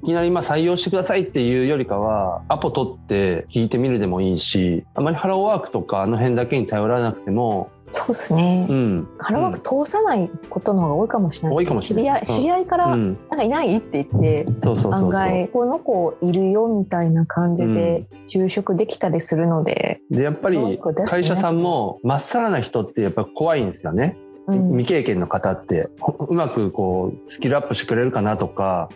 [0.03, 8.67] いきなりまあ採用してくださいっていうよりかはアポ取って聞いてみるでもいいしあまりハローワークとかあの辺だけに頼らなくても、そうですね。
[8.69, 8.73] う。
[8.73, 9.07] ん。
[9.19, 11.57] ハローワーク通さないことの方が多いかもしれない。
[11.57, 12.25] 多いかもしれない。
[12.25, 12.99] 知り合い、知り合いから、なん。
[12.99, 14.45] うん、かいないって言って。
[14.65, 24.17] 案外この子いるよみたいな感じで就職できたりするので、でやっぱり会社さんもまっさらな人ってやっぱ怖いんですよね。
[24.47, 24.69] うん。
[24.71, 25.87] 未経験の方って。
[25.99, 28.89] ほうまくこうスキルアップしてくれるかなとか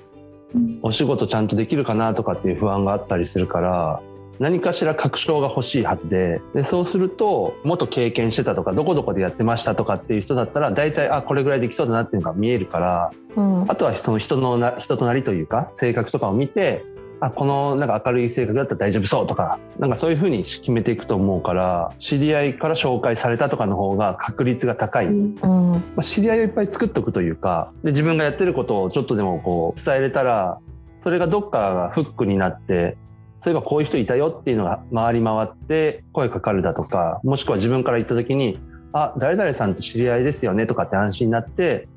[0.84, 4.02] お仕事ちゃんとできるかなとかっていう不安があったりするから
[4.40, 6.42] 何かしら確証が欲しいはずで。
[6.54, 13.72] でそうすると元経験してたとかどこどこでやってましたとかっていう人だったら大体あこれぐらいできそうだなっていうのが見えるからうん。
[13.72, 16.84] あとはその人のな人となりというか性格とかを見て
[17.20, 25.08] あこのなんか明るい性格だったら大丈夫そうとかなんかそういうふうに決めていくと思うから知り合いから紹介されたとかの方が確率が高い。
[25.08, 25.36] うん。
[25.42, 30.60] まあ、知り合いをいっぱい作っておくというかで自分がやってることをちょっとでもこう伝えれたら
[31.02, 32.98] それがどっかがフックになって
[33.40, 38.60] そういえばこういう人いたよっていうのが回り回って声かかるだとかもしくは自分から言った時に
[38.94, 41.88] 「あ誰々さんと知り合いですよね」とかって安心になって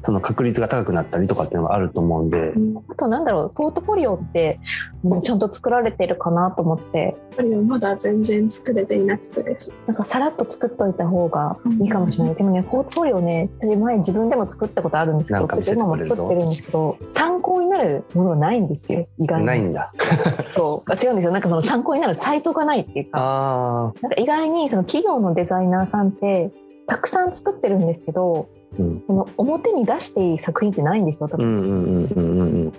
[0.00, 2.52] その確率が高くなったりとかっていうのがあると思うんで。
[2.88, 4.60] あとなんだろうポートフォリオって
[5.02, 9.72] もうちゃんと作られてるかなと思ってやっぱりまだ全然作れていなくてです。
[9.86, 19.92] なんかさらっと作っといた方がいいかもしれない、でもねポートフォリオね私前自分でも作ったことあるんですけど今も作ってるんですけど参考になるものがないんですよ意外にないんだ。
[20.54, 26.52] そうあ違うんですよなんかその参考になるサイトがないっていうかあなんか意外にその企業のデザイナーさんって
[26.86, 28.57] たくさん作ってるんですけどあ。
[28.78, 29.00] うん。
[29.00, 31.52] この表に出していい作品ってないんですよ多分。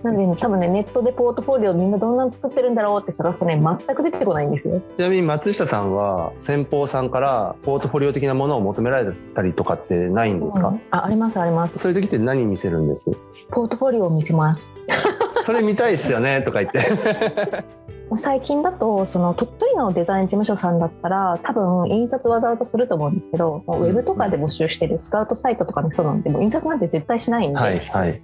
[0.04, 4.82] なので、ね、多分ねネットでポートフォリオみんなどんなの作ってるんだろうって探すとね全く出てこないんですよ。
[4.98, 10.82] ちなみに松下さんは先方さんからポートフォリオ的なものを求められたりとかってないんですか、うん。
[10.92, 11.78] あありますあります。
[11.80, 13.10] そういう時って何見せるんです？
[13.52, 14.70] ポートフォリオを見せます。
[15.44, 17.64] それ見たいっすよねとか言って。
[18.18, 28.22] 最近だとその鳥取のデザイン事務所さんだったら多分印刷わざわざすると思うんですけど、ウェブとかで募集してるスカウトサイトとかの人なんてもう印刷なんて絶対しないんで、はいはい。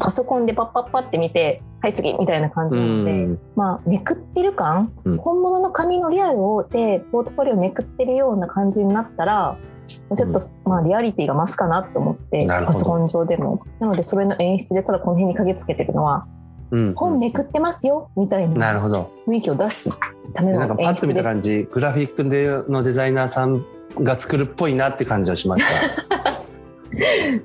[0.00, 3.38] パソコンでパッパッパって見てはい次みたいな感じうなので、ん。
[3.54, 16.26] まあめくってる感、うん本物の紙のリアルをでポートフォリオめくってるような感じになったらちょっと、まあリアリティが増すかなと思ってパソコン上でもなのでそれの演出でただこの辺に鍵つけてるのは
[16.70, 16.94] うん。
[16.94, 19.10] 本めくってますよみたいななるほど。
[19.26, 19.90] 雰囲気を出す
[20.34, 23.64] ためのなんかパッと見た感じ、グラフィックでのデザイナーさん
[23.96, 26.36] が作るっぽいなって感じはしました。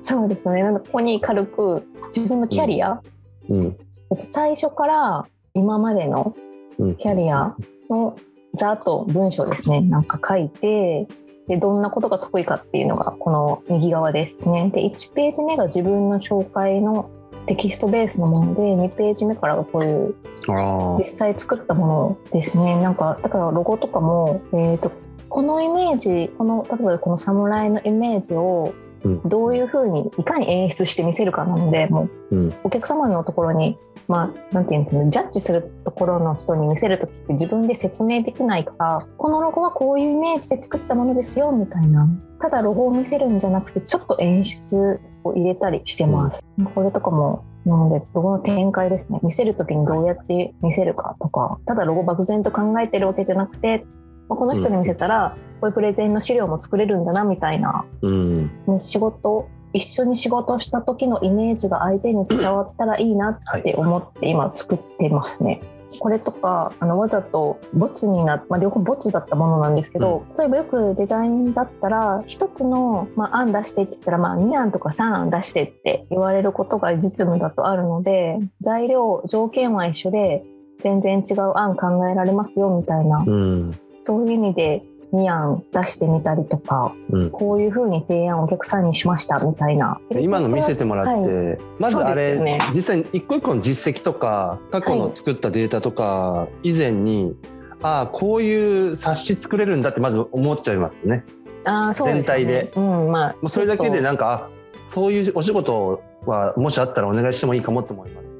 [0.02, 1.82] そうですねなんかここに軽く
[2.14, 3.00] 自分のキャリア、
[3.48, 3.62] うん。
[4.10, 6.34] えっと最初から今までの
[6.78, 6.96] うん。
[6.96, 7.54] キャリア
[7.90, 8.16] の
[8.54, 11.06] ざっと文章ですねなんか書いて
[11.48, 17.10] でどんなことが得意かっていうのがこの右側ですねで1ページ目が自分の紹介の
[17.46, 20.14] テキストベースのもので2ページ目からがこういう
[20.48, 22.76] あ実際作ったものですね。
[22.80, 24.92] なんかだからロゴとかも、えー、と
[25.28, 28.74] このイメージこの例えばこの侍のイメージを
[29.04, 29.20] うん。
[29.28, 32.54] どういうふうにいかに演出して見せるかなのでもううん。
[32.64, 33.76] お客様のところに、
[34.08, 42.08] まあ、なんていうんですかねジャッジするところの人に見せる時って自分で説明できないからこのロゴはこういうイメージで作ったものですよみたいな。
[42.40, 46.42] ただロゴを見せるんじゃなくてちょっと演出を入れたりしてます、
[46.74, 53.84] これとかもなのでロゴの展開ですね見せる時にどうやって見せるかとかただロゴ漠然と考えてるわけじゃなくて、
[54.28, 58.50] まあこの人に見せたらこういうプレゼンの資料も作れるんだなみたいなうん。
[58.66, 65.62] もう仕事一緒に仕事した時のイメージが相手に伝わったらいいなって思って今作ってますね。
[65.98, 80.44] これとかあのわざとボツになっまあ、両方ボツだったものなんですけど、例えばよくデザインだったら一つの、まあ、案出してって言ったら、まあ、2案とか3案出してって言われることが実務だとあるので材料条件は一緒で
[80.80, 83.78] 全然違う案考えられますよみたいなうん。
[84.04, 87.30] そういう意味で2案出してみたりとかうん。
[87.30, 90.00] こういうふうに提案をお客さんにしましたみたいな。
[90.10, 97.36] 今の見せてもらって、まずあれ、ね実際に一個一個の実績とか過去の作ったデータとか以前に、
[97.82, 101.24] ああこういう冊子作れるんだってまず思っちゃいますよね。
[101.64, 108.31] あーそうですね全体でうんまあ、それだけでなんかあそういうお仕事はもしあったらお願いしてもいいかもと思います。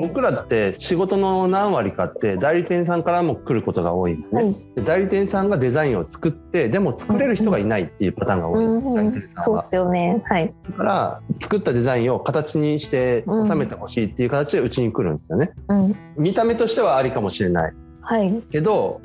[0.00, 4.40] はい僕らって仕事の何割かって代理店さんからも来ることが多いんですね。
[4.40, 8.94] とはいで代理店さんがデザインを作ってでも作れる人がいないっていうパターンが多いです、うんうん。
[8.94, 9.42] 代理店さんは。
[9.42, 10.22] そうですよね。
[10.26, 10.54] はい。
[10.70, 15.52] だから作ったデザインを形にして収めてほしいっていう形でうちに来るんですよね。
[15.68, 15.96] うん。
[16.16, 17.74] 見た目としてはありかもしれない。
[18.00, 18.42] はい。
[18.50, 19.00] けど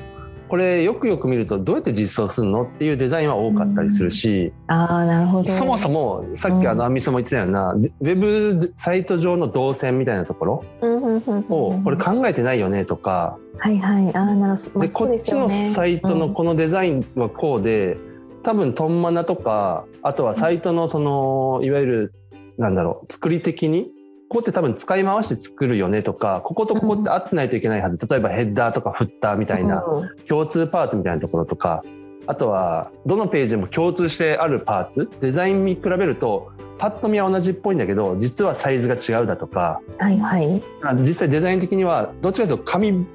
[0.48, 5.52] これよくよく見るとどうやって実装するのっていうデザインは多かったりするし、ああなるほど。
[5.52, 14.16] そもそもさっきあのアンミさんも言ってたような、ウェブサイト上の動線みたいなところうんうんうんうんをこれ考えてないよねとか、はいはい。
[14.16, 17.98] ああなるほど、まあでこっちのサイトのこのデザインはこうで、
[18.44, 22.14] 多分トンマナとかあとはサイトのそのいわゆる
[22.58, 23.88] なんだろう作り的に
[24.28, 30.10] ここって多分使い回して作るよねとかこことここって合ってないといけないはず、例えばヘッダーとかフッターみたいなうん。
[30.28, 31.84] 共通パーツみたいなところとか
[32.28, 35.10] あとはどのページでも共通してあるパーツ。
[35.22, 39.80] デザインに比べるとパッと見は同じっぽいんだけど実はサイズが違うだとか。
[40.00, 40.62] はいはい。
[41.02, 43.06] 実際デザイン的にはどっちかというと紙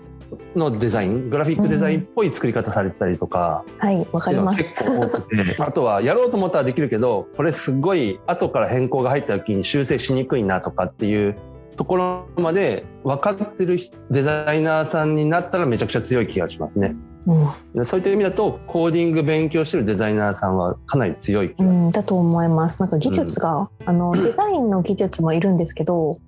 [0.56, 4.58] のデザイングラフィックデザインっぽい作り方されてたりとか、はいわかります。
[4.58, 5.56] 結構多くて。
[5.62, 11.36] あとはやろうと思ったらできるけどこれすごい後から変更が入った時に修正しにくいなとかっていう
[11.80, 13.78] ところまで分かってる
[14.10, 16.94] デザイナーさんになったらめちゃくちゃ強い気がしますね。
[17.26, 17.48] うん。
[17.74, 21.88] でそういった意味だとコーディング勉強してるデザイナーさんはかなり強い気うがする。
[21.88, 22.80] ん、だと思います。
[22.80, 26.18] なんか技術が、あのデザインの技術もいるんですけど、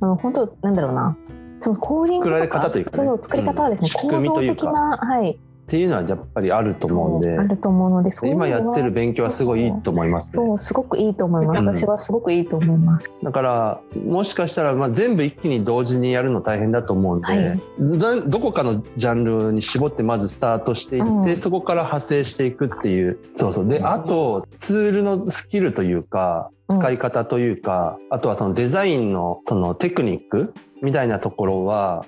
[0.00, 1.16] あの本当なんだろうな、
[1.60, 3.06] そのコーディ作られ方というかね。
[3.06, 5.38] そう作り方はですね、うん構造的なはい。
[5.68, 7.38] っていうのはやっぱりあると思うんで。
[7.38, 10.32] あると思うので、今やってる勉強はすごいいいと思いますね。
[10.32, 11.66] そうすごくいいと思います。
[11.66, 11.76] うん。
[11.76, 13.12] 私はすごくいいと思います。
[13.22, 17.60] だからもしかしたらまあ全部一気に同時にやるの大変だと思うんで、はい。
[17.78, 21.36] どどこかのジャンルに絞ってまずスタートしていって、うん。
[21.36, 23.18] そこから派生していくっていう。
[23.34, 23.68] そうそう。
[23.68, 26.80] であとツールのスキルというかうん。
[26.80, 32.04] 使い方というか、あとはそのデザインのそのテクニックみたいなところは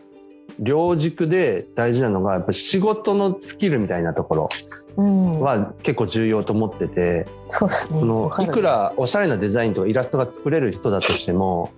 [0.59, 4.49] 両軸で大事なのがやっぱ仕事のスキルみたいなところ
[4.97, 8.01] うん、は結構重要と思ってて、そうですね。
[8.01, 11.71] このいくらおしゃれなデザインとかイラストが作れる人だとしても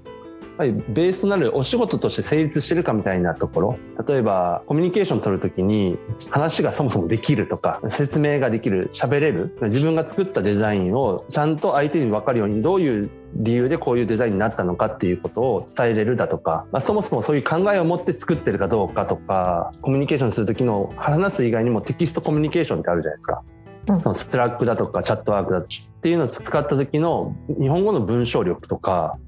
[0.52, 5.98] やっぱりベースとなるお仕事として成立してるかみたいなところ例えばコミュニケーション取るときに
[6.31, 23.42] 話がそもそもできるとか説明ができる喋れる自分が作ったデザインをちゃんと相手に分かるようにどういう理由でこういうデザインになったのかっていうことを伝えれるだとか、まあ、そもそもそういう考えを持って作ってるかどうかとかコミュニケーションする時の話す以外にもテキストコミュニケーションってあるじゃないですか。
[24.01, 29.18] そのストラックだとかチャットワークだとかっていうのを使った時の日本語の文章力とか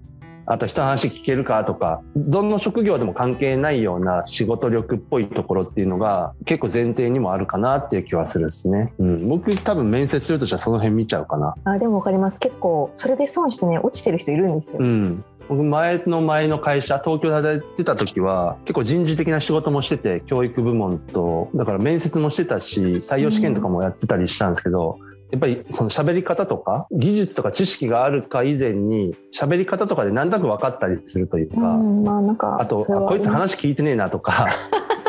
[0.46, 12.38] あと人の話聞けるかとかどの職業でも関係ないような仕事力っぽいところっていうのが結構前提にもあるかなっていう気はするですね、うん、僕多分面接するとしたらその辺見ちゃうかなあでもわかります。
[12.38, 14.76] 結構それで損してね落ちてる人いるんですよ。
[14.80, 24.98] うん僕前の前の会社東京で働いてた時は結構人事的な仕事もしてて教育部門とだから面接もしてたし採用試験とかもやってたりしたんですけど、
[25.31, 34.49] やっぱりその喋り方とか技術とか知識があるか以前に喋り方とかで何となく分かったりするというか、うん、まあなんかあとこいつ話聞いてねえなとか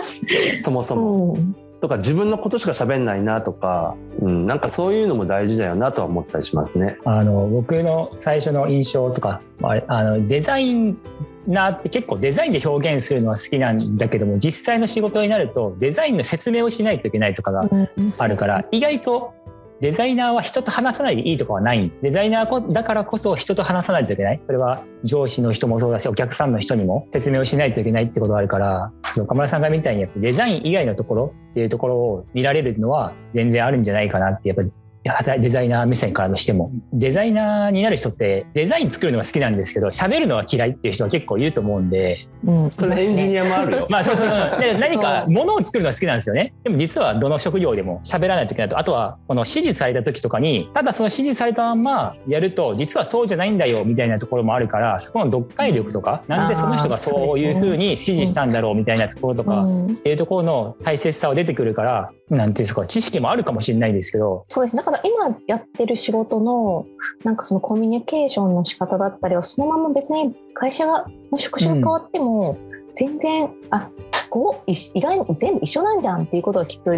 [0.64, 1.56] そもそも、うん。
[1.82, 6.98] とか自分のことしか喋んないなとか、うん、なんかそういうのも大事だよなとは思ったりしますね。
[7.06, 10.74] あの僕の最初の印象とかまああのデザイ
[11.46, 17.90] ナーって結構デザインで表現するのは好きなんだけども実際の仕事になるとデザインの説明をしないといけないとかがうん。
[18.18, 19.34] あるから意外と
[19.82, 21.92] デザイナーは人と話さないでいいとかはない。
[22.02, 24.40] デザイナーだからこそ人と話さないといけない。
[24.42, 27.08] それは上司の人もそうだしお客さんの人にも。
[27.12, 28.92] 説明をしないといけないってことがあるから。
[29.18, 34.72] 岡村さんがみたいにやっぱデザイン以外のところっていうところを見られるのは全然あるんじゃないかなってやっぱり
[35.40, 36.72] デザイナー目線からのしても。
[36.92, 43.88] デザイナーになる人ってデザイン作るのが好きなんですけど喋るのは嫌いっていう人は結構いると思うんで、うん、それエンジニアもあるよ。
[43.92, 44.58] まあそうそうそう。
[44.60, 46.54] で何か物を作るのが好きなんですよね。
[46.64, 59.86] でも実はどの職業でも喋らないといけないとあとはこの指示された時とかにただその指示されたまんまやると実はそうじゃないんだよみたいなところもあるからそこの読解力とかなんでその人がそういうふうに指示したんだろうみたいなところとか、うん。
[59.88, 64.46] っていうところの大切さは出てくるからなんていうんですか知識もあるかもしれないんですけど。
[64.50, 64.76] そうです。
[64.76, 66.86] だから今やってる仕事の
[67.24, 72.58] なんかそのコミュニケーションの仕方だったりはそのまま別に会社がの職種が変わっても
[72.94, 73.90] 全然、あ
[74.30, 76.92] こうい意外に全部一緒なんじゃんっていうことはきっと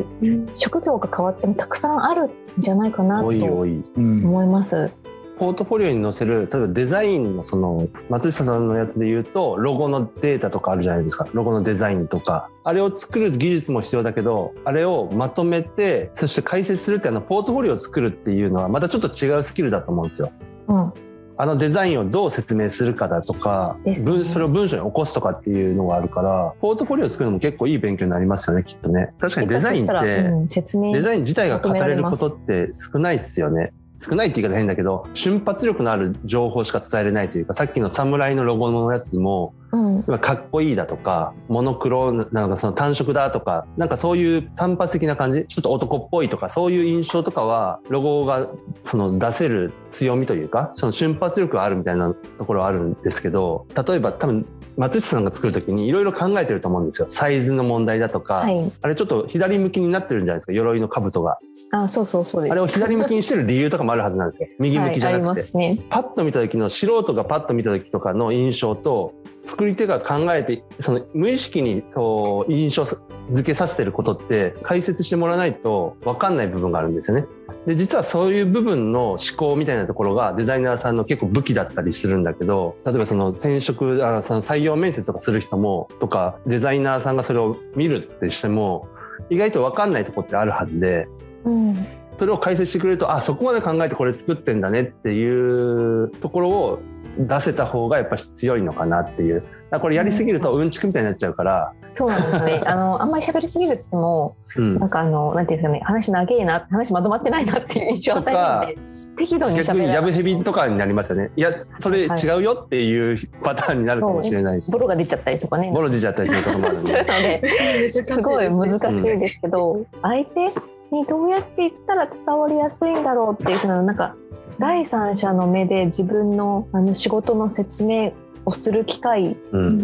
[0.54, 3.82] 職業が変わってもたくさんあるんじゃないかなと多い多い。
[3.98, 5.00] うん思います。
[5.40, 11.28] ポートフォリオに載せる、例えばデザインのその、松下さんのやつで言うと、ロゴのデータとかあるじゃないですか。
[11.34, 12.50] ロゴのデザインとか。
[12.64, 20.32] あれを作る技術も必要だけど、あれをまとめて、そして解説するってあの、ポートフォリオを作るっていうのは、またちょっと違うスキルだと思うんですよ。
[20.68, 20.94] うん、
[21.40, 29.14] あのデザインをどう説明するかだとか、ね文それを文章に起こすとかっていうのがあるから、ポートフォリオを作るのも結構いい勉強になりますよね、きっとね。
[29.20, 33.72] 確かにデザインって、うん、デザイン自体が語れることって少ないっすよね。
[34.00, 48.50] 少ないって言い方変だけど、瞬発力のある情報しか伝えれないというか、さっきの侍のロゴのやつも、うん今かっこいいだとか、モノクロなのかその単色だとか、なんかそういう単発的な感じ、ちょっと男っぽいとか、そういう印象とかは、ロゴが
[48.84, 54.46] その出せる強みというか、その瞬発力があるみたいなところはあるんですけど、例えば多分、
[54.78, 57.08] 松下さんが作るときにいろいろ考えてると思うんですよ。
[57.08, 61.38] サイズの問題だとか、はい、あれちょっと左向きになってるんじゃないですか、鎧の兜が。
[61.72, 62.52] あそうそうそうです。
[62.52, 64.50] あれを左向きにしてる理由とかもあるはずなんですよ。
[64.60, 65.30] 右向きじゃなくて。
[65.30, 65.80] りますね。
[65.90, 69.14] パッと見た時の素人がパッと見た時とかの印象と
[69.48, 73.08] 作り手が考えてその無意識にそう印象付
[73.44, 77.28] けさせてることって解説してもらわないと分かんない部分があるんですよね。
[77.66, 88.86] で実はそういう部分の思考みたいなところがデザイナーさんの結構武器だったりするんだけど例えばその転職あのその採用面接とかする人もとかデザイナーさんがそれを見るってしても
[89.30, 91.08] 意外と分かんないとこってあるはずで。
[91.46, 91.88] うん
[92.18, 99.44] それを解説してくれるとあそこまで考えてこれ作ってんだねっていうところを出せた方がやっぱり強いのかなっていう。
[99.82, 100.72] これやりすぎるとうん。
[100.72, 102.62] ちくみたいになっちゃうから、そうなんですね。
[102.66, 104.80] あのあんまり喋りすぎるってもうん。
[104.80, 108.88] なんかあのなんていうんですかね話長えな話まとまってないなっていう印象を与えるので
[109.18, 111.32] 適度に逆にやぶヘビとかになりますよね。
[111.36, 115.70] いやそれ違うよっていうパターンになるかもしれないし、ボロが出ちゃったりとかね。
[115.74, 117.42] ボロ出ちゃったりすることもあるので。
[117.82, 124.16] です すごい難しいですけど、相手にどうやって言ったら伝わりやすいんだろうっていうふうなんか
[124.60, 128.14] 第三者の目で自分のあの仕事の説明
[128.46, 129.38] をする機会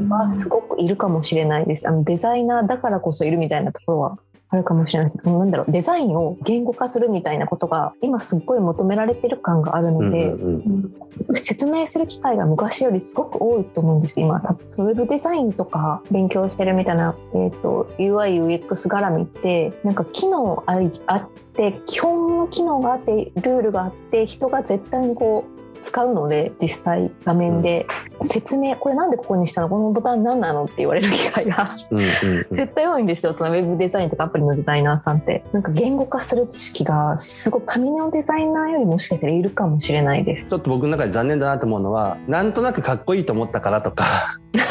[0.10, 1.88] はすごくいるかもしれないです。
[1.88, 4.18] あのデザイナーだからこそいるみたいなところは
[4.50, 5.20] あるかもしれないです。
[5.22, 10.94] そのなんだろうデザインを言語化するみたいなことが今すっごい求められてる感があるうんので、うん
[11.36, 27.86] 説明する機会が昔よりすごく多いと思うんです今ウェブデザインとか勉強してるみたいな、えー、と UIUX 絡みってなんか機能ありあって基本の機能があってルールがあって人が絶対にこう使うので実際画面で
[28.22, 29.68] 説明これなんでここにしたの？
[29.68, 30.64] このボタン何なの？
[30.64, 32.44] って言われる機会がうんうんうん。
[32.56, 33.36] 絶対多いんですよ。
[33.38, 35.44] そのウェブデザインとかアプリのデザイナーさんって。
[35.52, 40.46] なんか言語化する知識がすごい紙のデザイナーよりもしかしたらいるかもしれないです。
[40.46, 44.06] ちょっと僕の中で残念だなと思うのはなんとなくかっこいいと思ったからとか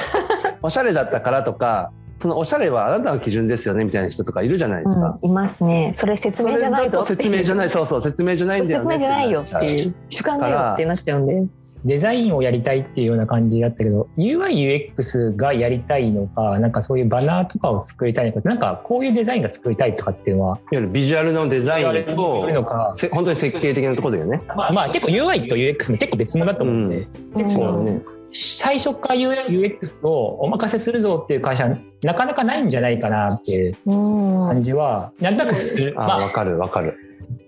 [0.62, 1.92] おしゃれだったからとか
[2.22, 5.16] そのおしゃれはあなたの基準ですよねみたいな人とかいるじゃないですか。
[5.20, 5.90] うん、いますね。
[5.96, 11.42] それ説明じゃないぞ説明じゃないそうそう説明じゃないんだよね説明じゃないよっていう主観だよってなっちゃうんで。
[11.86, 24.40] デザインをやりたいっていうような感じだったけど UIUX がやりたいのかなんかそういうバナーとかを作りたいのかなんかこういうデザインが作りたいとかっていうのはいわゆるビジュアルのデザインいるのと本当に設計的なところだよね。
[24.56, 31.68] まあ、まあ結構 UI と UX も結構別物だと思うんで、うん結うん構ね最初から UX をお任せするぞっていう会社
[32.02, 34.46] なかなかないんじゃないかなっていううん。
[34.48, 35.94] 感じはなんとなくする。
[35.96, 36.94] あまああわかるわかる。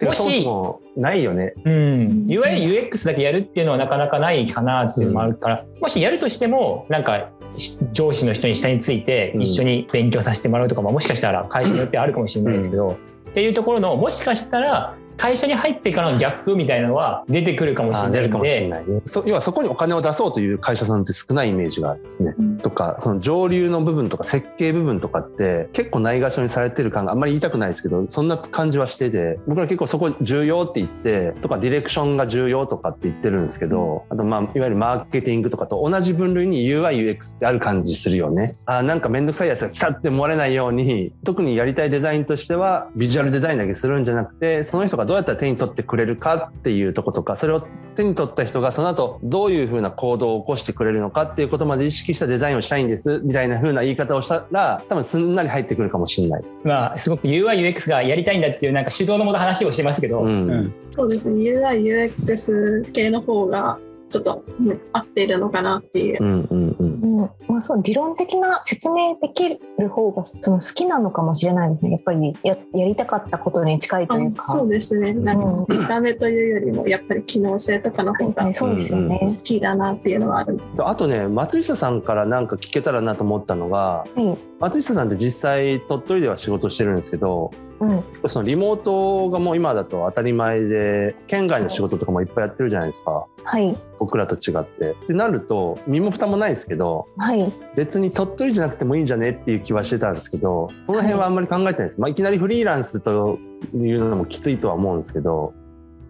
[0.02, 1.54] もしそもそもないよね。
[1.64, 12.98] うん、UI、UX だけやるっていうのはなかなかないかなっていうのもあるから、もしやるとしてもなんかし上司の人に下についてうん一緒に勉強させてもらうとかももしかしたら会社によってあるかもしれないですけど、
[13.30, 19.00] っていうところのもしかしたら会社に入ってからのギャップみたいなのは出てくるかもしれないのでないね。
[19.04, 22.34] そ要はそこにお金を出そうという会社さんって少ないイメージがあるんですね。
[22.38, 38.48] うんとか、その上流の部分とか設計部分とかって結構ないがしろにされてる感があんまり言いたくないですけど、そんな感じはしてて、僕ら結構そこ重要って言って、とかディレクションが重要とかって言ってるんですけど、あとまあ、いわゆるマーケティングとかと同じ分類に UI、UX ってある感じするよね。
[38.66, 56.42] あーなんかめんどくさいやつが来たって思われないように、特にやりたいデザインとしては、ビジュアルデザインだけするんじゃなくて、その人がどうやったら手に取ってくれるかっていうとことか、それを手に取った人がその後どういうふうな行動を起こしてくれるのかっていうことまで意識したデザインをしたいんですみたいな風な言い方をしたら多分すんなり入ってくるかもしれない。
[56.64, 63.78] まあすごく UIUX がやりたいんだっていうなんか指導のもと話をしてますけど、うんそうですね UI、UX 系の方が
[64.14, 66.24] ちょっと、ね、合っているのかなっていう。
[66.24, 67.04] うんうんうん。
[67.04, 69.48] うんまあ、そう理論的な説明でき
[69.78, 75.12] る方がその好きなのかもしれないですねやっぱりややりたかったことに近いというかあそうですね。
[75.14, 80.60] なんかうん見た目というよりもやっぱり機能性とかの方がねそうですよね、うん好きだなっていうのはある。
[80.78, 87.50] あとね松下さんからなんか聞けたらなと思ったのがはい松下さんって実際鳥取では仕事してるんですけど
[87.80, 88.28] うん。
[88.28, 93.26] そのリモートがもう今だと当たり前で県外の仕事とかもいっぱいやってるじゃないですか。
[93.44, 93.76] はい。
[93.98, 94.92] 僕らと違って。
[94.92, 97.52] ってなると身も蓋もないですけどはい。
[97.76, 103.38] 別に鳥取じゃなくてもいいんじゃねっていう気はしてたんですけどその辺はあんまり考えてないです、まあ、いきなりフリーランスと
[103.74, 105.52] いうのもきついとは思うんですけど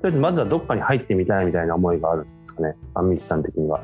[0.03, 2.77] とりあえずまずはどっかに入ってみたいみたいな思いがあるんですかね。
[2.95, 3.83] あんみつさん的には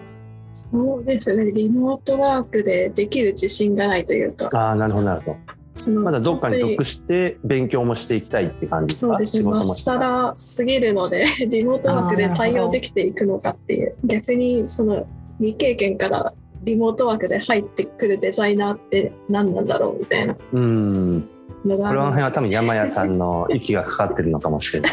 [0.72, 1.50] そうですね。
[1.52, 5.36] リモートワークでできる自信がないというか、ああなるほどなるほど
[5.76, 9.12] そのまだどっかに属して勉強もしていきたいって感じですか？
[9.12, 9.50] そうですね。
[9.50, 13.94] まっさらすぎるので、リモートワークで対応できていくのかっていう。
[14.04, 15.06] 逆にその
[15.38, 21.26] 未経験からリモートワークで入ってくるデザイナーって何なんだろうみたいなうん
[21.62, 24.92] この辺は多分山谷さんの息がかかってるのかもしれない。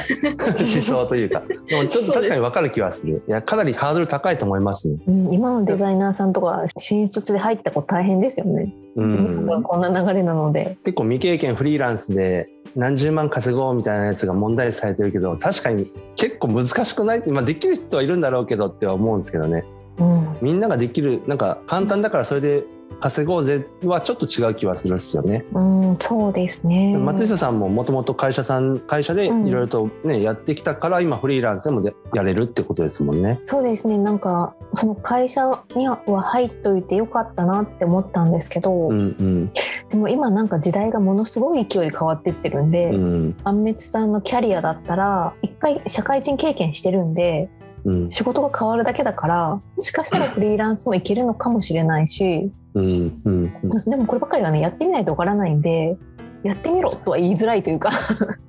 [0.60, 1.42] 思想というか。
[1.68, 3.24] でもちょっと確かに分かる気はする。
[3.28, 4.98] いやかなりハードル高いと思いますね。
[5.08, 9.40] うん、今のデザイナーさんとか新卒で入った子大変ですよね、うん。
[9.44, 19.64] 今こんな流れなので結構未経験フリーランスで何十万稼ごうみたいなやつが問題視されてるけど確かに結構難しくない、まあ、できる人はいるんだろうけどっては思うんですけどね。
[20.00, 20.38] うん。
[20.42, 22.66] みんなができるなんか簡単だからそれで
[23.00, 25.46] 稼ごうぜはちょっと違う気はするっすよね。
[25.54, 26.98] うん、そうですね。
[26.98, 33.40] 松下さんももともと会社さん会社でいろいろとね、やってきたから今フリーランスでもでやれるってことですもんね。
[33.46, 33.98] そうですね。
[33.98, 39.52] なんかその会社には入っといてよかったなって思ったんですけど、うんうん。
[39.90, 43.38] でも今なんか時代がものすごい勢いで変わってってるんで、うん。
[43.44, 47.50] あんみつさんのキャリアだったら一回社会人経験してるんで
[47.86, 48.12] うん。
[48.12, 53.22] 仕事が変わるだけだからもしかしたらフリーランスもいけるのかもしれないしうん。
[53.26, 53.54] うん。
[53.64, 53.90] うん。
[53.90, 55.98] でもこればっかりはねやってみないとわからないんで
[56.44, 57.92] やってみろとは言いづらいというか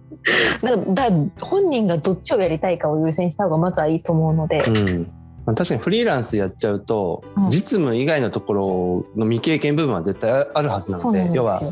[0.62, 1.10] なんかだ
[1.40, 5.12] 本人がどっちをやりたいかを優先した方がまずはいいと思うので、うん。
[5.46, 7.48] まあ、確かにフリーランスやっちゃうと、うん。
[7.48, 11.62] 実務以外のところの未経験部分は絶対あるはずなので要は。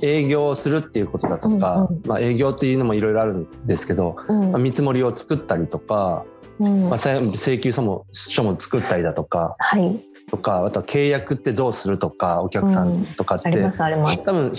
[0.00, 2.02] 営業をするっていうことだとか、うんうん。
[2.06, 4.52] まあ、営業っていうのもいろいろあるんですけど、うん。
[4.52, 6.24] まあ見積もりを作ったりとか、
[6.60, 10.00] うんまあ、請請求書も書も作ったりだとかはい。
[10.30, 14.24] とかあとは契約ってどうするとかお客さんとかって、ありますあります。
[14.24, 14.52] 多分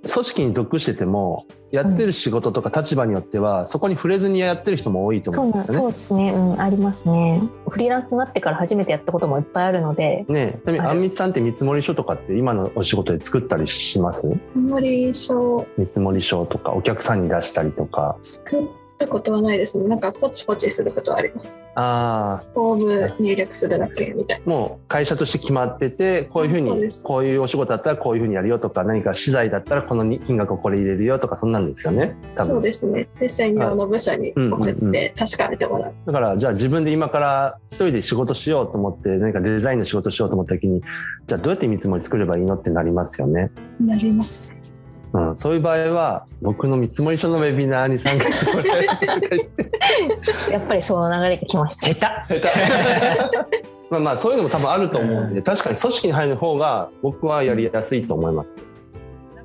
[0.00, 5.78] 組織に属しててもやってる仕事とか立場によっては、そこに触れずにやってる人も多いと思うんですよね。
[5.80, 6.30] そうですね。
[6.30, 7.40] うんありますね。
[7.68, 14.30] フリーランスになってから初めてやったこともいっぱいあるので、ねえ、ちなみにはいあんみつさんって見積書とかって今のお仕事で作ったりします？
[14.54, 18.16] あんまり書見積書とかお客さんに出したりとか。
[18.22, 18.64] 作っ
[18.98, 19.84] たことはないですね。
[19.88, 21.52] なんかポチポチすることはあります。
[21.80, 32.08] あフォーム入力するだけみたいあ、もう会社として決まってて、こういうふうにこういうお仕事だったらこういうふうにやるよとか、何か資材だったらこの金額をこれ入れるよとか、そんなんですよね。
[32.08, 32.62] そう分。
[32.62, 33.08] ですね。
[33.20, 35.92] で、専用の部署に送って確かめてもらう。
[36.06, 40.82] だから、じゃあ自分で今から一人で仕事しようと思って、何かデザインの仕事しようと思った時に、
[41.28, 43.52] じゃあどうやって見積もり作ればいいのってなりますよね。
[43.80, 44.77] なりますね。
[45.12, 50.52] うん、そういう場合は、僕の見積もり書のウェビナーに参加してもらえるとか言って。
[50.52, 51.86] やっぱりその流れが来ました。
[51.86, 58.48] 下手下手 まあまあそういうのも多分あると思うんで、確かに組織に入る方が僕はやりやすいと思います。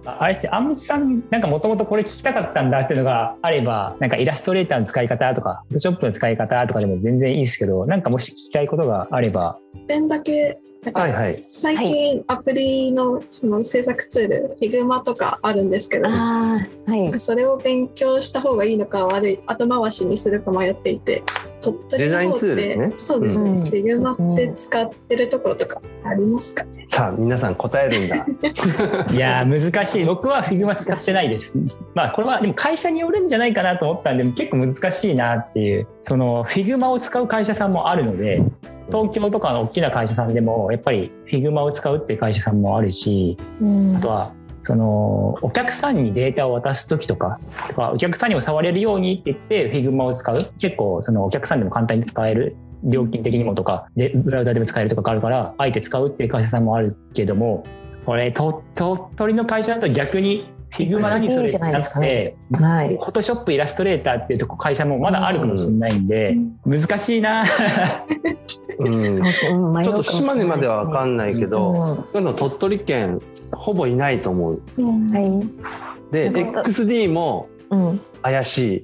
[0.05, 9.57] あれってアンミツさんなんかもともとこれ聞きたかったんだっていうのがあればなんかイラストレーターの使い方とかフォトショップの使い方とかでも全然いいですけどなんかもし聞きたいことがあれば
[9.87, 10.59] 点だけ、
[10.93, 11.33] はいはい。
[11.51, 17.19] 最近アプリのその制作ツール、Figma とかあるんですけど、はい。
[17.19, 21.23] それを勉強した方がいいのか悪い後回しにするか迷っていて
[21.61, 26.63] 鳥取の方ってデザインツールですねそうですね、うん Figma って使ってるところとかありますか？
[26.65, 28.17] ねさあ皆さん答えるんだ。
[29.11, 30.05] いやー難しい。
[30.05, 31.57] 僕は Figma 使ってないです。
[31.95, 38.43] まあこれはでも会社によるんじゃないかなと思ったんで結構難しいなっていうその Figma を使う会社さんもあるので
[38.89, 43.95] 東京とかの大きな会社さんでもやっぱり Figma を使うっていう会社さんもあるしうん。
[43.97, 44.31] あとは
[44.61, 47.35] そのお客さんにデータを渡す時とか
[47.69, 50.37] とかお客さんにも触れるようにって言って Figma を使う。
[50.59, 57.63] 結構そのお客さんでも簡単に使える料金的にもとかでブラウザでも使えるとかがあるからあえて使うっていう会社さんもあるけども
[58.05, 62.97] これ鳥鳥取の会社だと逆に Figma 何それってなくてはい。
[62.97, 67.43] Photoshop イラストレーターっていうとこ会社もまだあるかもしれないんで難しいな
[68.79, 73.19] うん うんちょっと島根までは分かんないけど、うんそういうの鳥取県
[73.55, 74.53] ほぼいないと思う。
[74.53, 75.19] は
[76.11, 76.11] い。
[76.11, 78.01] で、XD もうん。
[78.21, 78.83] 怪しい。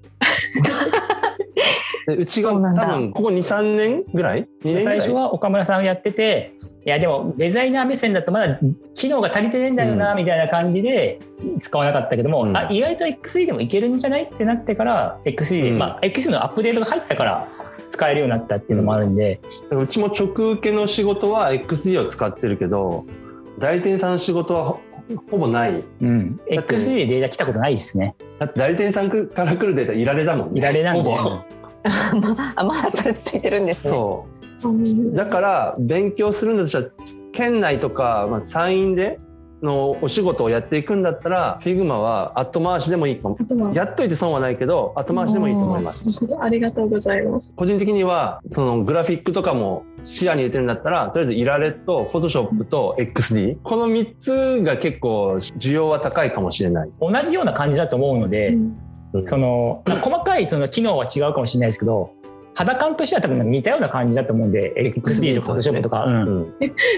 [2.10, 4.84] でうちが多分ここ2、3年ぐらい ?2 年ぐらい？
[4.84, 6.52] 最初は岡村さんがやってて
[6.86, 8.60] いやでもデザイナー目線だとまだ
[8.96, 11.18] 機能が足りてないんだよなみたいな感じで
[11.62, 12.58] 使わなかったけども、うん。
[12.58, 15.78] あ意外と XD でもいけるんじゃないってなってから XD で、うん。
[15.78, 19.40] まあ XD のアップデートが入ったから使えるようになったっていうのもあるんで、
[19.72, 23.04] うちも直受けの仕事は XD を使ってるけど、
[23.58, 24.80] 代理店さんの仕事はほ
[25.32, 25.84] ほぼない。
[26.02, 28.16] うん、だって XD でデータ来たことないですね。
[28.40, 30.60] だって代理店さんから来るデータいられだもんね。
[30.60, 31.12] いられなんで
[32.56, 33.94] あ、まだそれついてるんですね。
[33.94, 35.16] そう。
[35.16, 36.86] だから勉強するんだとしたら
[37.32, 39.20] 県内とか、まあ、山陰で
[39.62, 43.38] のお仕事をやっていくんだったら Figma は後回しでもいいかも。
[43.74, 46.04] やっといて損はないけど後回しでもいいと思います。
[46.42, 47.54] ありがとうございます。
[47.56, 58.89] 個人的にはそのグラフィックとかも視野に入れてるんだったらとりあえずイラレと Photoshop と XD この3つが結構需要は高いかもしれない、同じような感じだと思うので、うん
[59.26, 62.12] そのまあ細かいその機能は違うかもしれないですけど
[62.54, 66.16] 肌感としては多分似たような感じだと思うんで XD とか Photoshop とか、うん。
[66.16, 66.54] うん。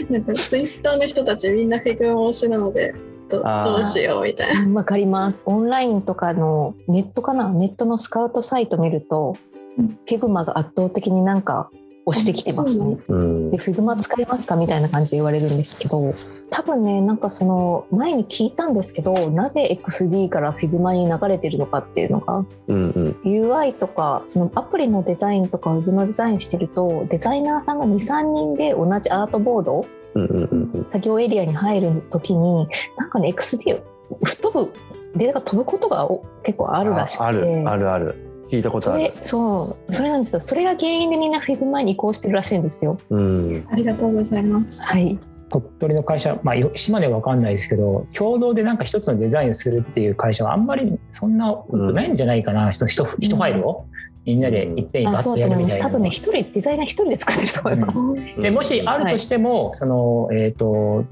[0.09, 2.95] なんかツイッターの人たちみんな Figma 推しなので
[3.29, 4.61] どどうしようみたいな。
[4.61, 5.43] うんわかります。
[5.45, 7.49] オンラインとかのネットかな？
[7.49, 9.37] ネットのスカウトサイト見ると、
[9.77, 9.87] うん。
[9.87, 11.69] Figma が圧倒的になんか
[12.05, 12.97] 押してきてますね。
[13.09, 22.81] うんで、 Figma 使いますかみたいな感じで言われるんですけど、多分ね、なんかその前に聞いたんですけど、なぜ XD から Figma に流れてるのかっていうのが、うんうん。
[23.23, 33.81] UI とか、そのアプリのデザインとかウェブのデザインしてると、デザイナーさんが2、3人で同じアートボード、うんうんうん作業エリアに入るときに、なんかね、XD
[34.23, 34.73] 吹っ飛ぶ、
[35.15, 37.23] データが飛ぶことがお結構あるらしくて。
[37.23, 39.05] あるあるある聞いたことある。
[39.05, 39.91] それそう。
[39.91, 40.39] それなんですよ。
[40.41, 42.97] それが原因でみんな Figma に移行してるらしいんですよ。
[43.09, 43.65] うん。
[43.71, 44.83] ありがとうございます。
[44.83, 45.17] はい。
[45.49, 53.85] 鳥取の会社、まあ、よ島根は分かんないですけど共同でなんか一つのデザインをするっていう会社はあんまりそんなないんじゃないかな、一一ファイルを
[54.25, 55.87] みんなでいっぺんにバッとあそうだとやるみたいな。
[55.87, 57.99] 思います多分ね一人デザイナー一人で使ってると思います、
[58.39, 61.03] でもしあるとしても、そのえっ、と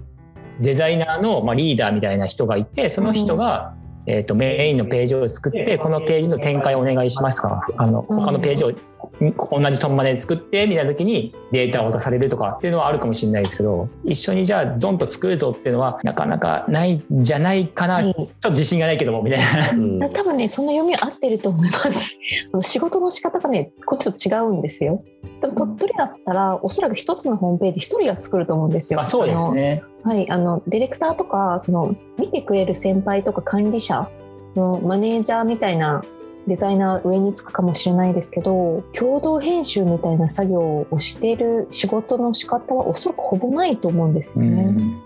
[0.61, 3.75] デザイナーの、まあ、リーダーみたいな人がいてその人が、
[4.11, 7.61] えー、とメインのページを作ってこのページの展開をお願いしますとか？
[7.77, 8.73] あの他のページを
[9.19, 18.13] 同じトンマで作ってみたいな時にデータを渡されるとかっていうのはあるかもしれないですけど一緒にじゃあドンと作るぞっていうのはなかなかないんじゃないかな、はい。
[18.13, 19.71] ちょっと自信がないけどもみたいな。
[19.71, 19.99] うん。
[20.11, 22.17] 多分ねその読みは合ってると思います。
[22.53, 25.03] あの仕事の仕方がねこっちと違うんですよ。
[25.41, 28.97] でも鳥取だったらおそらく一つのホームページ一人が作ると思うんですよ。
[28.97, 29.83] まあ、そうですね。
[30.03, 34.09] はいあのディレクターとかその見てくれる先輩とか管理者
[34.55, 36.01] のマネージャーみたいな
[36.47, 44.63] デザイナー上につくかもしれないですけど共同編集みたいな作業をしている仕事の仕方はおそらくほぼないと思うんですよね。
[44.63, 45.03] うん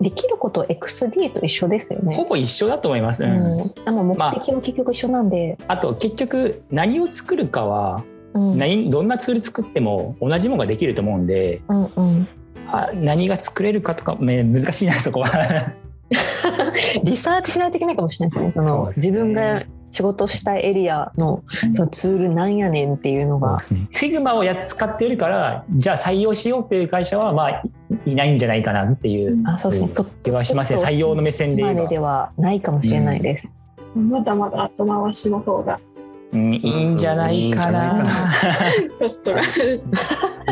[0.00, 2.14] できること XD と一緒ですよね。
[2.14, 3.24] ほぼ一緒だと思います。
[3.24, 8.04] ううんん、あの目的は結局一緒なんで、あと結局何を作るかは
[8.34, 12.28] うん、何どんなツール作っても同じものができると思うんでうんうん、
[12.68, 15.72] あ何が作れるかとかめ難しいなそこは。
[17.04, 18.64] リサーチしないといけないかもしれないですね。
[18.64, 27.62] そのね自分が仕事したいエリアのそのツールなんやねんっていうのが、フィグマをやっ使ってるからじゃあ採用しようっていう会社はまあい
[28.06, 29.90] いないんじゃないかなっていうあそうですね。
[30.22, 33.70] 気はしますね採用の目線で言えばまでではないかもしれないです。
[33.94, 35.80] まだまだ後回しの方が
[36.32, 37.96] うんいいんじゃないかな。
[38.98, 39.40] コストが。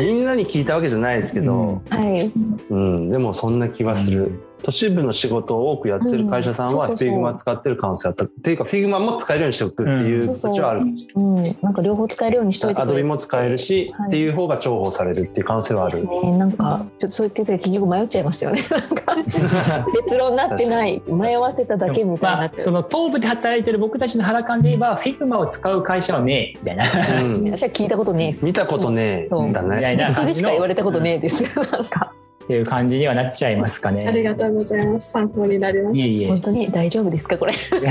[0.01, 2.31] みんなに聞いたわけじゃないですけど、うんはい。
[2.69, 4.46] うん、でもそんな気はする。
[4.63, 8.25] 都市部の仕事を多くやってる会社さんはうんそうそうそう Figma 使ってる可能性あった。
[8.25, 10.81] っていうか Figma も使えるようにしておくっていううん形はある。
[11.15, 16.05] うん、なんか両方使えるようにしといてアドビも使えるし、はいっていう方が重宝されるっていう可能性はある。
[16.05, 16.37] ね。
[16.37, 18.61] なんかちょっとそう言ってて結局迷っちゃいますよね。
[18.71, 22.37] なんか結論になってない迷わせただけみたいにな。
[22.37, 27.23] まあその東部で働いてる僕たちの肌感で言えば、 Figma を使う会社はねえみたいな。
[27.23, 28.45] うん 私は聞いたことねえです。
[28.45, 29.75] 見たことねえそうだね。
[29.75, 31.43] みたいなネットでしか言われたことねえです。
[31.71, 32.13] なんか。
[32.47, 34.07] っていう感じにはなっちゃいますかね。
[34.07, 35.11] ありがとうございます。
[35.11, 36.39] 参考になりまいえしいえ本。
[36.39, 37.51] 当に大丈夫ですかこれ？
[37.51, 37.81] そう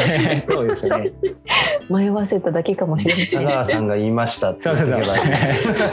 [0.66, 1.12] ですね。
[1.90, 5.02] 迷わせただけかもしれません田川さんが言いましたってそうそうそう。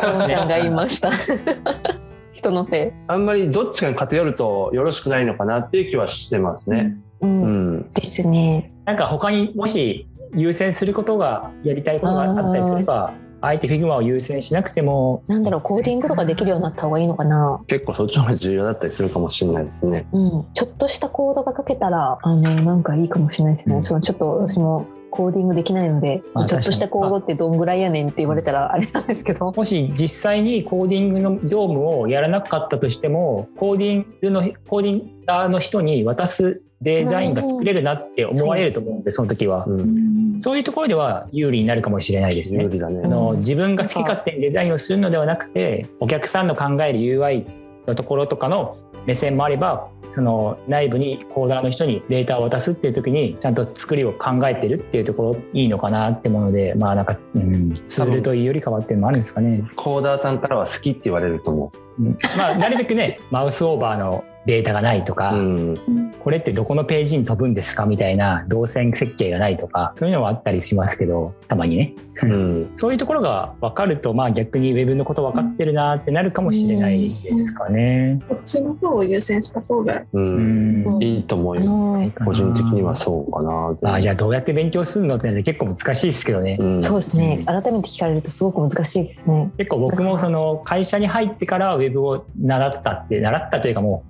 [0.02, 1.10] トムさんが言いました
[2.32, 6.96] 人のせいあんまりどっちかに偏るとよろしくないのかなっていう気はしてますね。
[7.22, 7.90] う、うんん。
[7.94, 13.10] ですねなんか他にもし優先することがやりたいことがあったりすれば、
[13.46, 17.62] あえて Figma を優先しなくても、なんだろうコーディングとかできるようになった方がいいのかな。
[17.68, 20.08] 結構そっちの方が重要だったりするかもしれないですね。
[20.14, 23.84] うん、ちょっとしたコードが書けたらあのなんかいいかもしれないですね、うん。
[23.84, 39.66] そのちょっと私もコーディングできないので、あちょっとしたコードってどんぐらいやねんって言われたらあれなんですけど、もし実際にコーディングの業務をやらなかったとしても、コーディングの、コーディンガーの人に渡すデザインが作れるなって思われると思うんで、その時は。
[39.68, 40.23] うん。
[40.38, 42.66] そういうところでは有利になるかもしれないですね。
[42.68, 43.02] ね。
[43.04, 43.08] あ。
[43.08, 47.44] の自分が好き勝手にデザインをするのではなくてお客さんの考える UI
[47.88, 59.68] のところとかの目線もあればその内部にコーダーの人にデータを渡すっていう時にちゃんと作りを考えてるっていうところいいのかなって思うのでまあなんか、うん、ツールというよりかはっていうのもあるんですかね。
[59.76, 62.18] コーダーさんからは好きって言われると思うん。
[62.38, 65.38] まあなるべくねマウスオーバーのデータがないとか、う。
[65.38, 65.76] うん。
[66.20, 71.94] これってどこのページに飛ぶんですかみたいな動線設計がないとかそういうのはあったりしますけどたまにね。
[72.22, 72.72] うん。
[72.76, 78.20] そういうところが分かると、まあ逆にウェブのこと分かってるなってなるかもしれないですかね。
[78.28, 80.20] そっちの方を優先した方がう。
[80.20, 81.04] うんん。
[81.04, 81.66] いいと思うあよ。
[81.66, 83.96] の個人的にはそうかな。
[83.96, 86.58] あじゃあどうやって勉強するのって結構難しいですけどね。
[86.60, 86.84] うん。
[86.84, 94.04] そうですね改めて聞かれるとすごく難しいですね結構僕もその会社に入ってからウェブを習ったって、習ったというかも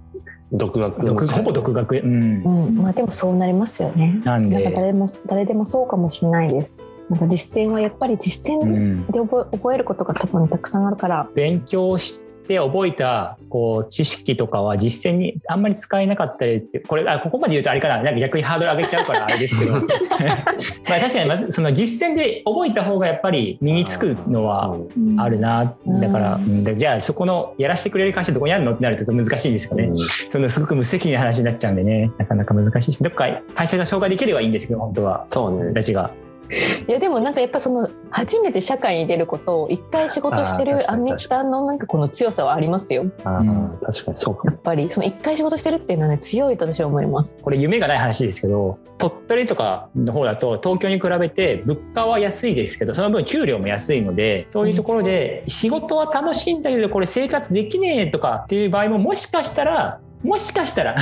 [0.53, 1.97] 独学う独ほぼ独学。
[1.97, 2.43] うん。
[2.43, 2.71] う。
[2.71, 2.77] ん。
[2.77, 4.21] まあでもそうなりますよね。
[4.23, 4.63] なんで？
[4.63, 6.83] なんか、誰も誰でもそうかもしれないです。
[7.09, 11.29] なんか実践はやっぱり実践うん、で覚え覚えることが多分たくさんあるから。
[11.35, 18.01] 勉強して覚えたこう知識とかは実践にあんまり使えなかったりってこれあここまで言うとあれかな。
[18.01, 19.73] なんか逆にハードル上げちゃうからあれですけど。
[20.89, 24.75] まあ確かにまずその実践で覚えた方がやっぱり身につくのは
[25.17, 26.63] あるなだから、ううん。
[26.63, 28.73] でじゃあそこのやらせてくれる会社どこにあるの？
[28.73, 29.97] ってなると難しいんですよね、うん。
[29.97, 32.11] そのすごく無責任な話になっちゃうんでね。
[32.17, 35.23] なかなか難しいしどっか会社が紹介できればいいんですけど本当は。
[35.27, 35.63] そうね。
[35.63, 36.11] 僕たちが
[36.87, 43.05] いやでもなんかやっぱその初めて社会に出ることを一回仕事してるあー確かにあんみつさんのなんかこの強さはありますよ。
[43.23, 43.41] あ
[43.85, 44.51] 確かにそうかも。
[44.51, 47.37] やっぱりその一回仕事してるっていうのはね強いと私は思います。
[47.41, 60.95] これ夢がない話ですけど鳥取とかの方だと東京に比べて物価は安いですけどその分給料も安いのでそういうところで仕事は楽しいんだけどこれ生活できねえとかっていう場合ももしかしたらもしかしたら。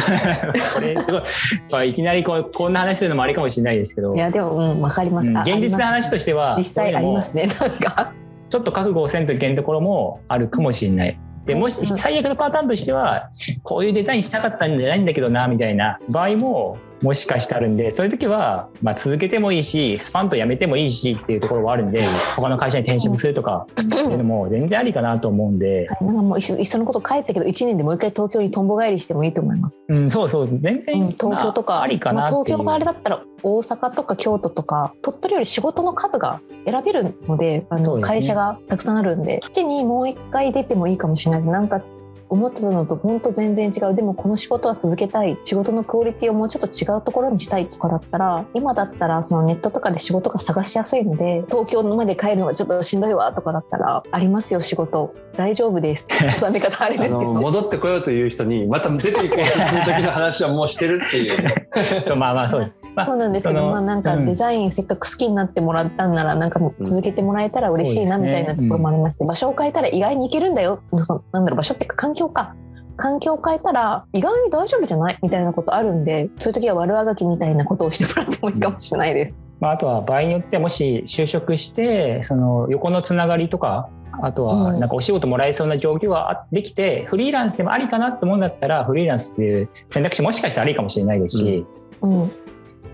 [0.74, 1.22] これすごい。
[1.70, 4.16] まあいきなりこうこんな話するのもありかもしれないですけど。
[4.16, 7.48] いやでもうんわかります、うんあ現実の話としては実際ありますね。
[7.48, 8.14] なんか。
[8.50, 11.20] ちょっと覚悟をせんといけんところもあるかもしれない。
[11.46, 11.98] でもしうん。
[11.98, 13.30] 最悪のパターンとしては
[13.64, 22.04] こういうデザインしたかったんじゃないんだけどなみたいな場合ももしかしてあるんでそういう時は、まあ、続けてもいいしスパンとやめてもいいしっていうところはあるんで
[22.36, 30.48] 他の会社に転職するとかっていうのも全然ありかなと思うんで、なんかもういっそのこと帰ったけど1年でもう一回東京にとんぼ返りしてもいいと思います、うん、そうそう。
[30.48, 41.44] 全然、うん、東京とかありかまあな東京があれだったら大阪とか京都とか鳥取より仕事の数が選べるのであの会社がたくさんあるんでこっちにもう一回出てもいいかもしれない。
[41.44, 41.82] なんか
[42.32, 43.94] 思ってたのと本当全然違う。
[43.94, 45.38] でもこの仕事は続けたい。
[45.44, 55.14] 仕事のクオリティをもうちょっと違うところにしたいとかだったら今だったらそのネットとかで仕事が探しやすいので東京まで帰るのがちょっとしんどいわとかだったらありますよ仕事。
[55.36, 56.08] 大丈夫です。
[56.40, 57.34] 収め方あれあですけど。
[57.34, 61.32] の戻ってこようという人にまた出ていこうとする時の話はもうしてるっていう。
[62.04, 70.82] そうまあまあそうまあそうなんですけど、まあなんかうんデザインせっかく好きになってもらったんなら、なんか続けてもらえたら嬉しいなみたいなところもありまして、場所を変えたら意外に行けるんだよ。
[70.98, 72.56] そのなんだろう、場所っていうか環境か。
[72.98, 79.40] 環境を変えたら意外に大丈夫じゃないみたいなことあるんで、そういう時は悪あがきみたいなことをしてもらってもいいかもしれないです。
[79.60, 83.90] まあ、あとは場合によってはもし就職してその横のつながりとか
[84.22, 91.66] あとはうんなんかお仕事もらえそうな状況があできて、フリーランスでもありかなって思うんだったらフリーランスっていう選択肢もしかしたらありかもしれないですし、
[92.02, 92.32] うん。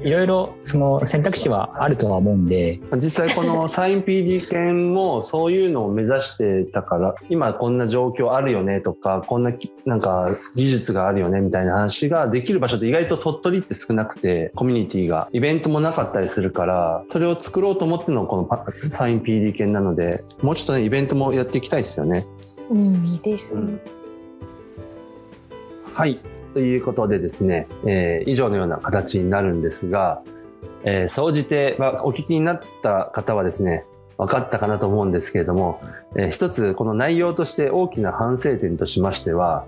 [0.02, 20.10] いろいろその選択肢はあるとは思うんで、実際このサイン PD 犬もそういうのを目指してたから今こんな状況あるよねとかこんなきなんか技術があるよねみたいな話ができる場所って意外と鳥取って少なくてコミュニティがイベントもなかったりするからそれを作ろうと思ってのこのサイン PD 犬なので
[20.42, 22.22] もうちょっとねイベントもやっていきたいですよね。
[22.70, 23.98] うん、です、うん
[25.98, 26.20] はい。
[26.58, 30.24] ということでですね、えー以上のような形になるんですが、
[30.84, 33.86] えー総じて、まあ、お聞きになった方はですね、
[34.18, 35.78] 分かったかなと思うんですけれども、
[36.16, 39.68] えー一つこの内容として大きな反省点としましては、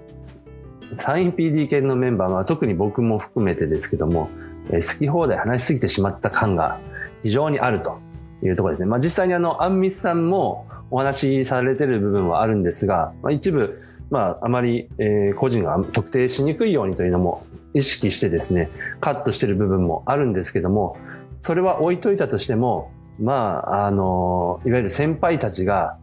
[0.91, 4.27] サイン PD 系のメンバーは特に僕も含めてですけども、
[4.71, 6.79] えー好き放題話しすぎてしまった感が
[7.21, 7.99] 非常にあると
[8.41, 8.87] いうところですね。
[8.87, 13.79] まあ実際にあの、アンミスさんもお話しされてる部分はあるんですが、まあ、一部、
[14.09, 17.37] まああまり、えー個人が特定しにくいようにというのも
[17.73, 20.93] 意識してですね、カットしてる部分もあるんですけども、
[21.41, 25.97] それは置いといたとしても、まあ、あの、いわゆる先輩たちが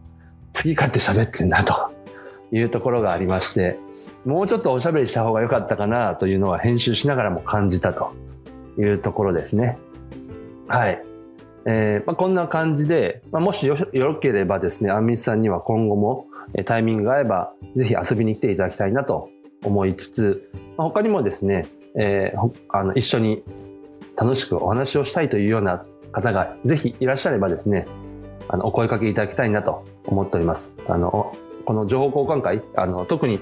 [0.55, 1.91] 好き勝手喋ってんだと
[2.51, 3.79] いうところがありまして、
[4.25, 8.13] もうちょっとおしゃべりした方が良かったかなというのは編集しながらも感じたと
[8.77, 9.77] いうところですね。
[10.67, 11.03] はい。
[11.65, 16.26] えーまあ、こんな感じで、まあ、もしよよければですね、アンミスさんには今後も
[16.65, 19.29] タイミングが合えば、ぜひ遊びに来ていただきたいなと
[19.63, 23.43] 思いつつ、他にもですね、えーあの一緒に
[24.15, 27.87] 楽しくお話をしたいというような方がぜひいらっしゃればですね、
[28.47, 30.73] あのお声かけいただきたいなと思っております。
[30.87, 31.35] あの
[31.65, 33.39] この情報交換会、あの特に、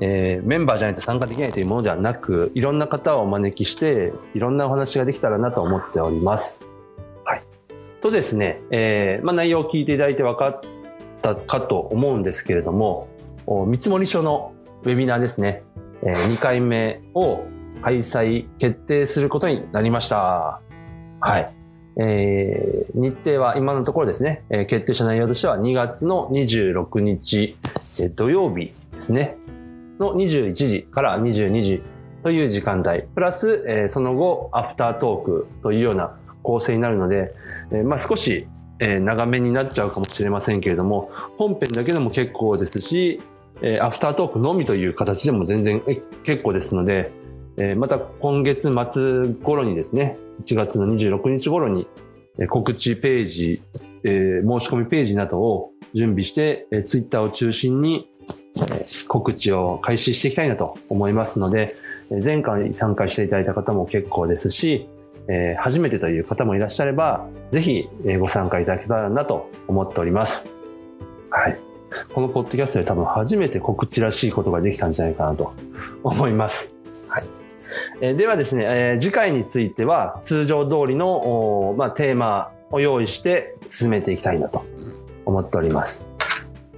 [0.00, 6.62] えーメンバーじゃないと参加できないというものではなく、いろんな方をお招きして、いろんなお話ができたらなと思っております。
[7.24, 7.42] はい。
[8.00, 10.60] とですね、えーまあ、内容を聞いていただいて分かっ
[11.22, 13.08] たかと思うんですけれども、
[13.66, 14.52] 見積書の
[14.82, 15.62] ウェビナーですね、
[16.02, 17.44] え2回目を
[17.80, 20.60] 開催決定することになりました。
[21.20, 21.52] はい。
[21.96, 27.56] えー日程は今のところですね、えー決定した内容としては2月の26日、
[28.02, 29.36] えー土曜日ですね、
[29.98, 31.82] の21時から22時
[32.22, 37.26] という時間帯、プラス、えーその後、アフタートークというような構成になるので、
[37.72, 38.46] えーまあ少し、
[38.78, 43.20] えー長めになっちゃうかもしれませんけれども、本編だけでも結構ですし、
[43.62, 47.10] えーアフタートークのみという形でも全然え結構ですので、
[47.58, 51.86] えーまた今月末頃にですね、1月の26日頃に
[52.38, 53.62] えー告知ページ、
[54.04, 61.72] えー申し込みページなどを準備して、えー、ツイッターを中心に、えー告知を開始していきたいなと思いますので、
[62.12, 64.88] えー前回参加していただいた方も結構ですし、
[65.28, 70.48] え初めてという方もいらっしゃれば、ぜひ、ご参加いただけたらなと思っております。
[71.30, 71.58] はい。
[72.14, 75.52] このポッドキャストで多分初めて告知らしいことができたんじゃないかなと
[76.02, 76.74] 思います。
[76.90, 77.42] はい。
[78.00, 84.62] えーではですね、え次回については通常通りの、ま、テーマを用意して進めていきたいなと
[85.24, 86.06] 思っております。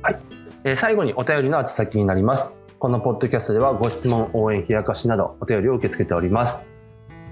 [0.02, 0.16] はい。
[0.64, 2.56] え最後にお便りの宛先になります。
[2.78, 6.73] このポッドキャストではご質問、応援、冷やかしなどお便りを受け付けております。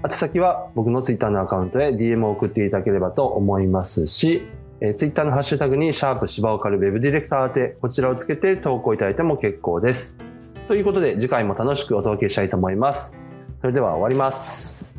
[0.03, 4.43] 宛先は僕のツイッターのアカウントへ DM を送っていただければと思いますし、
[4.81, 10.17] えー、ツイッターのハッシュタグにシャープ芝岡るウェブディレクター宛てこちらをつけて投稿いただいても結構です。
[10.67, 13.15] ということで次回も楽しくお届けしたいと思います。
[13.61, 14.92] それでは終わります。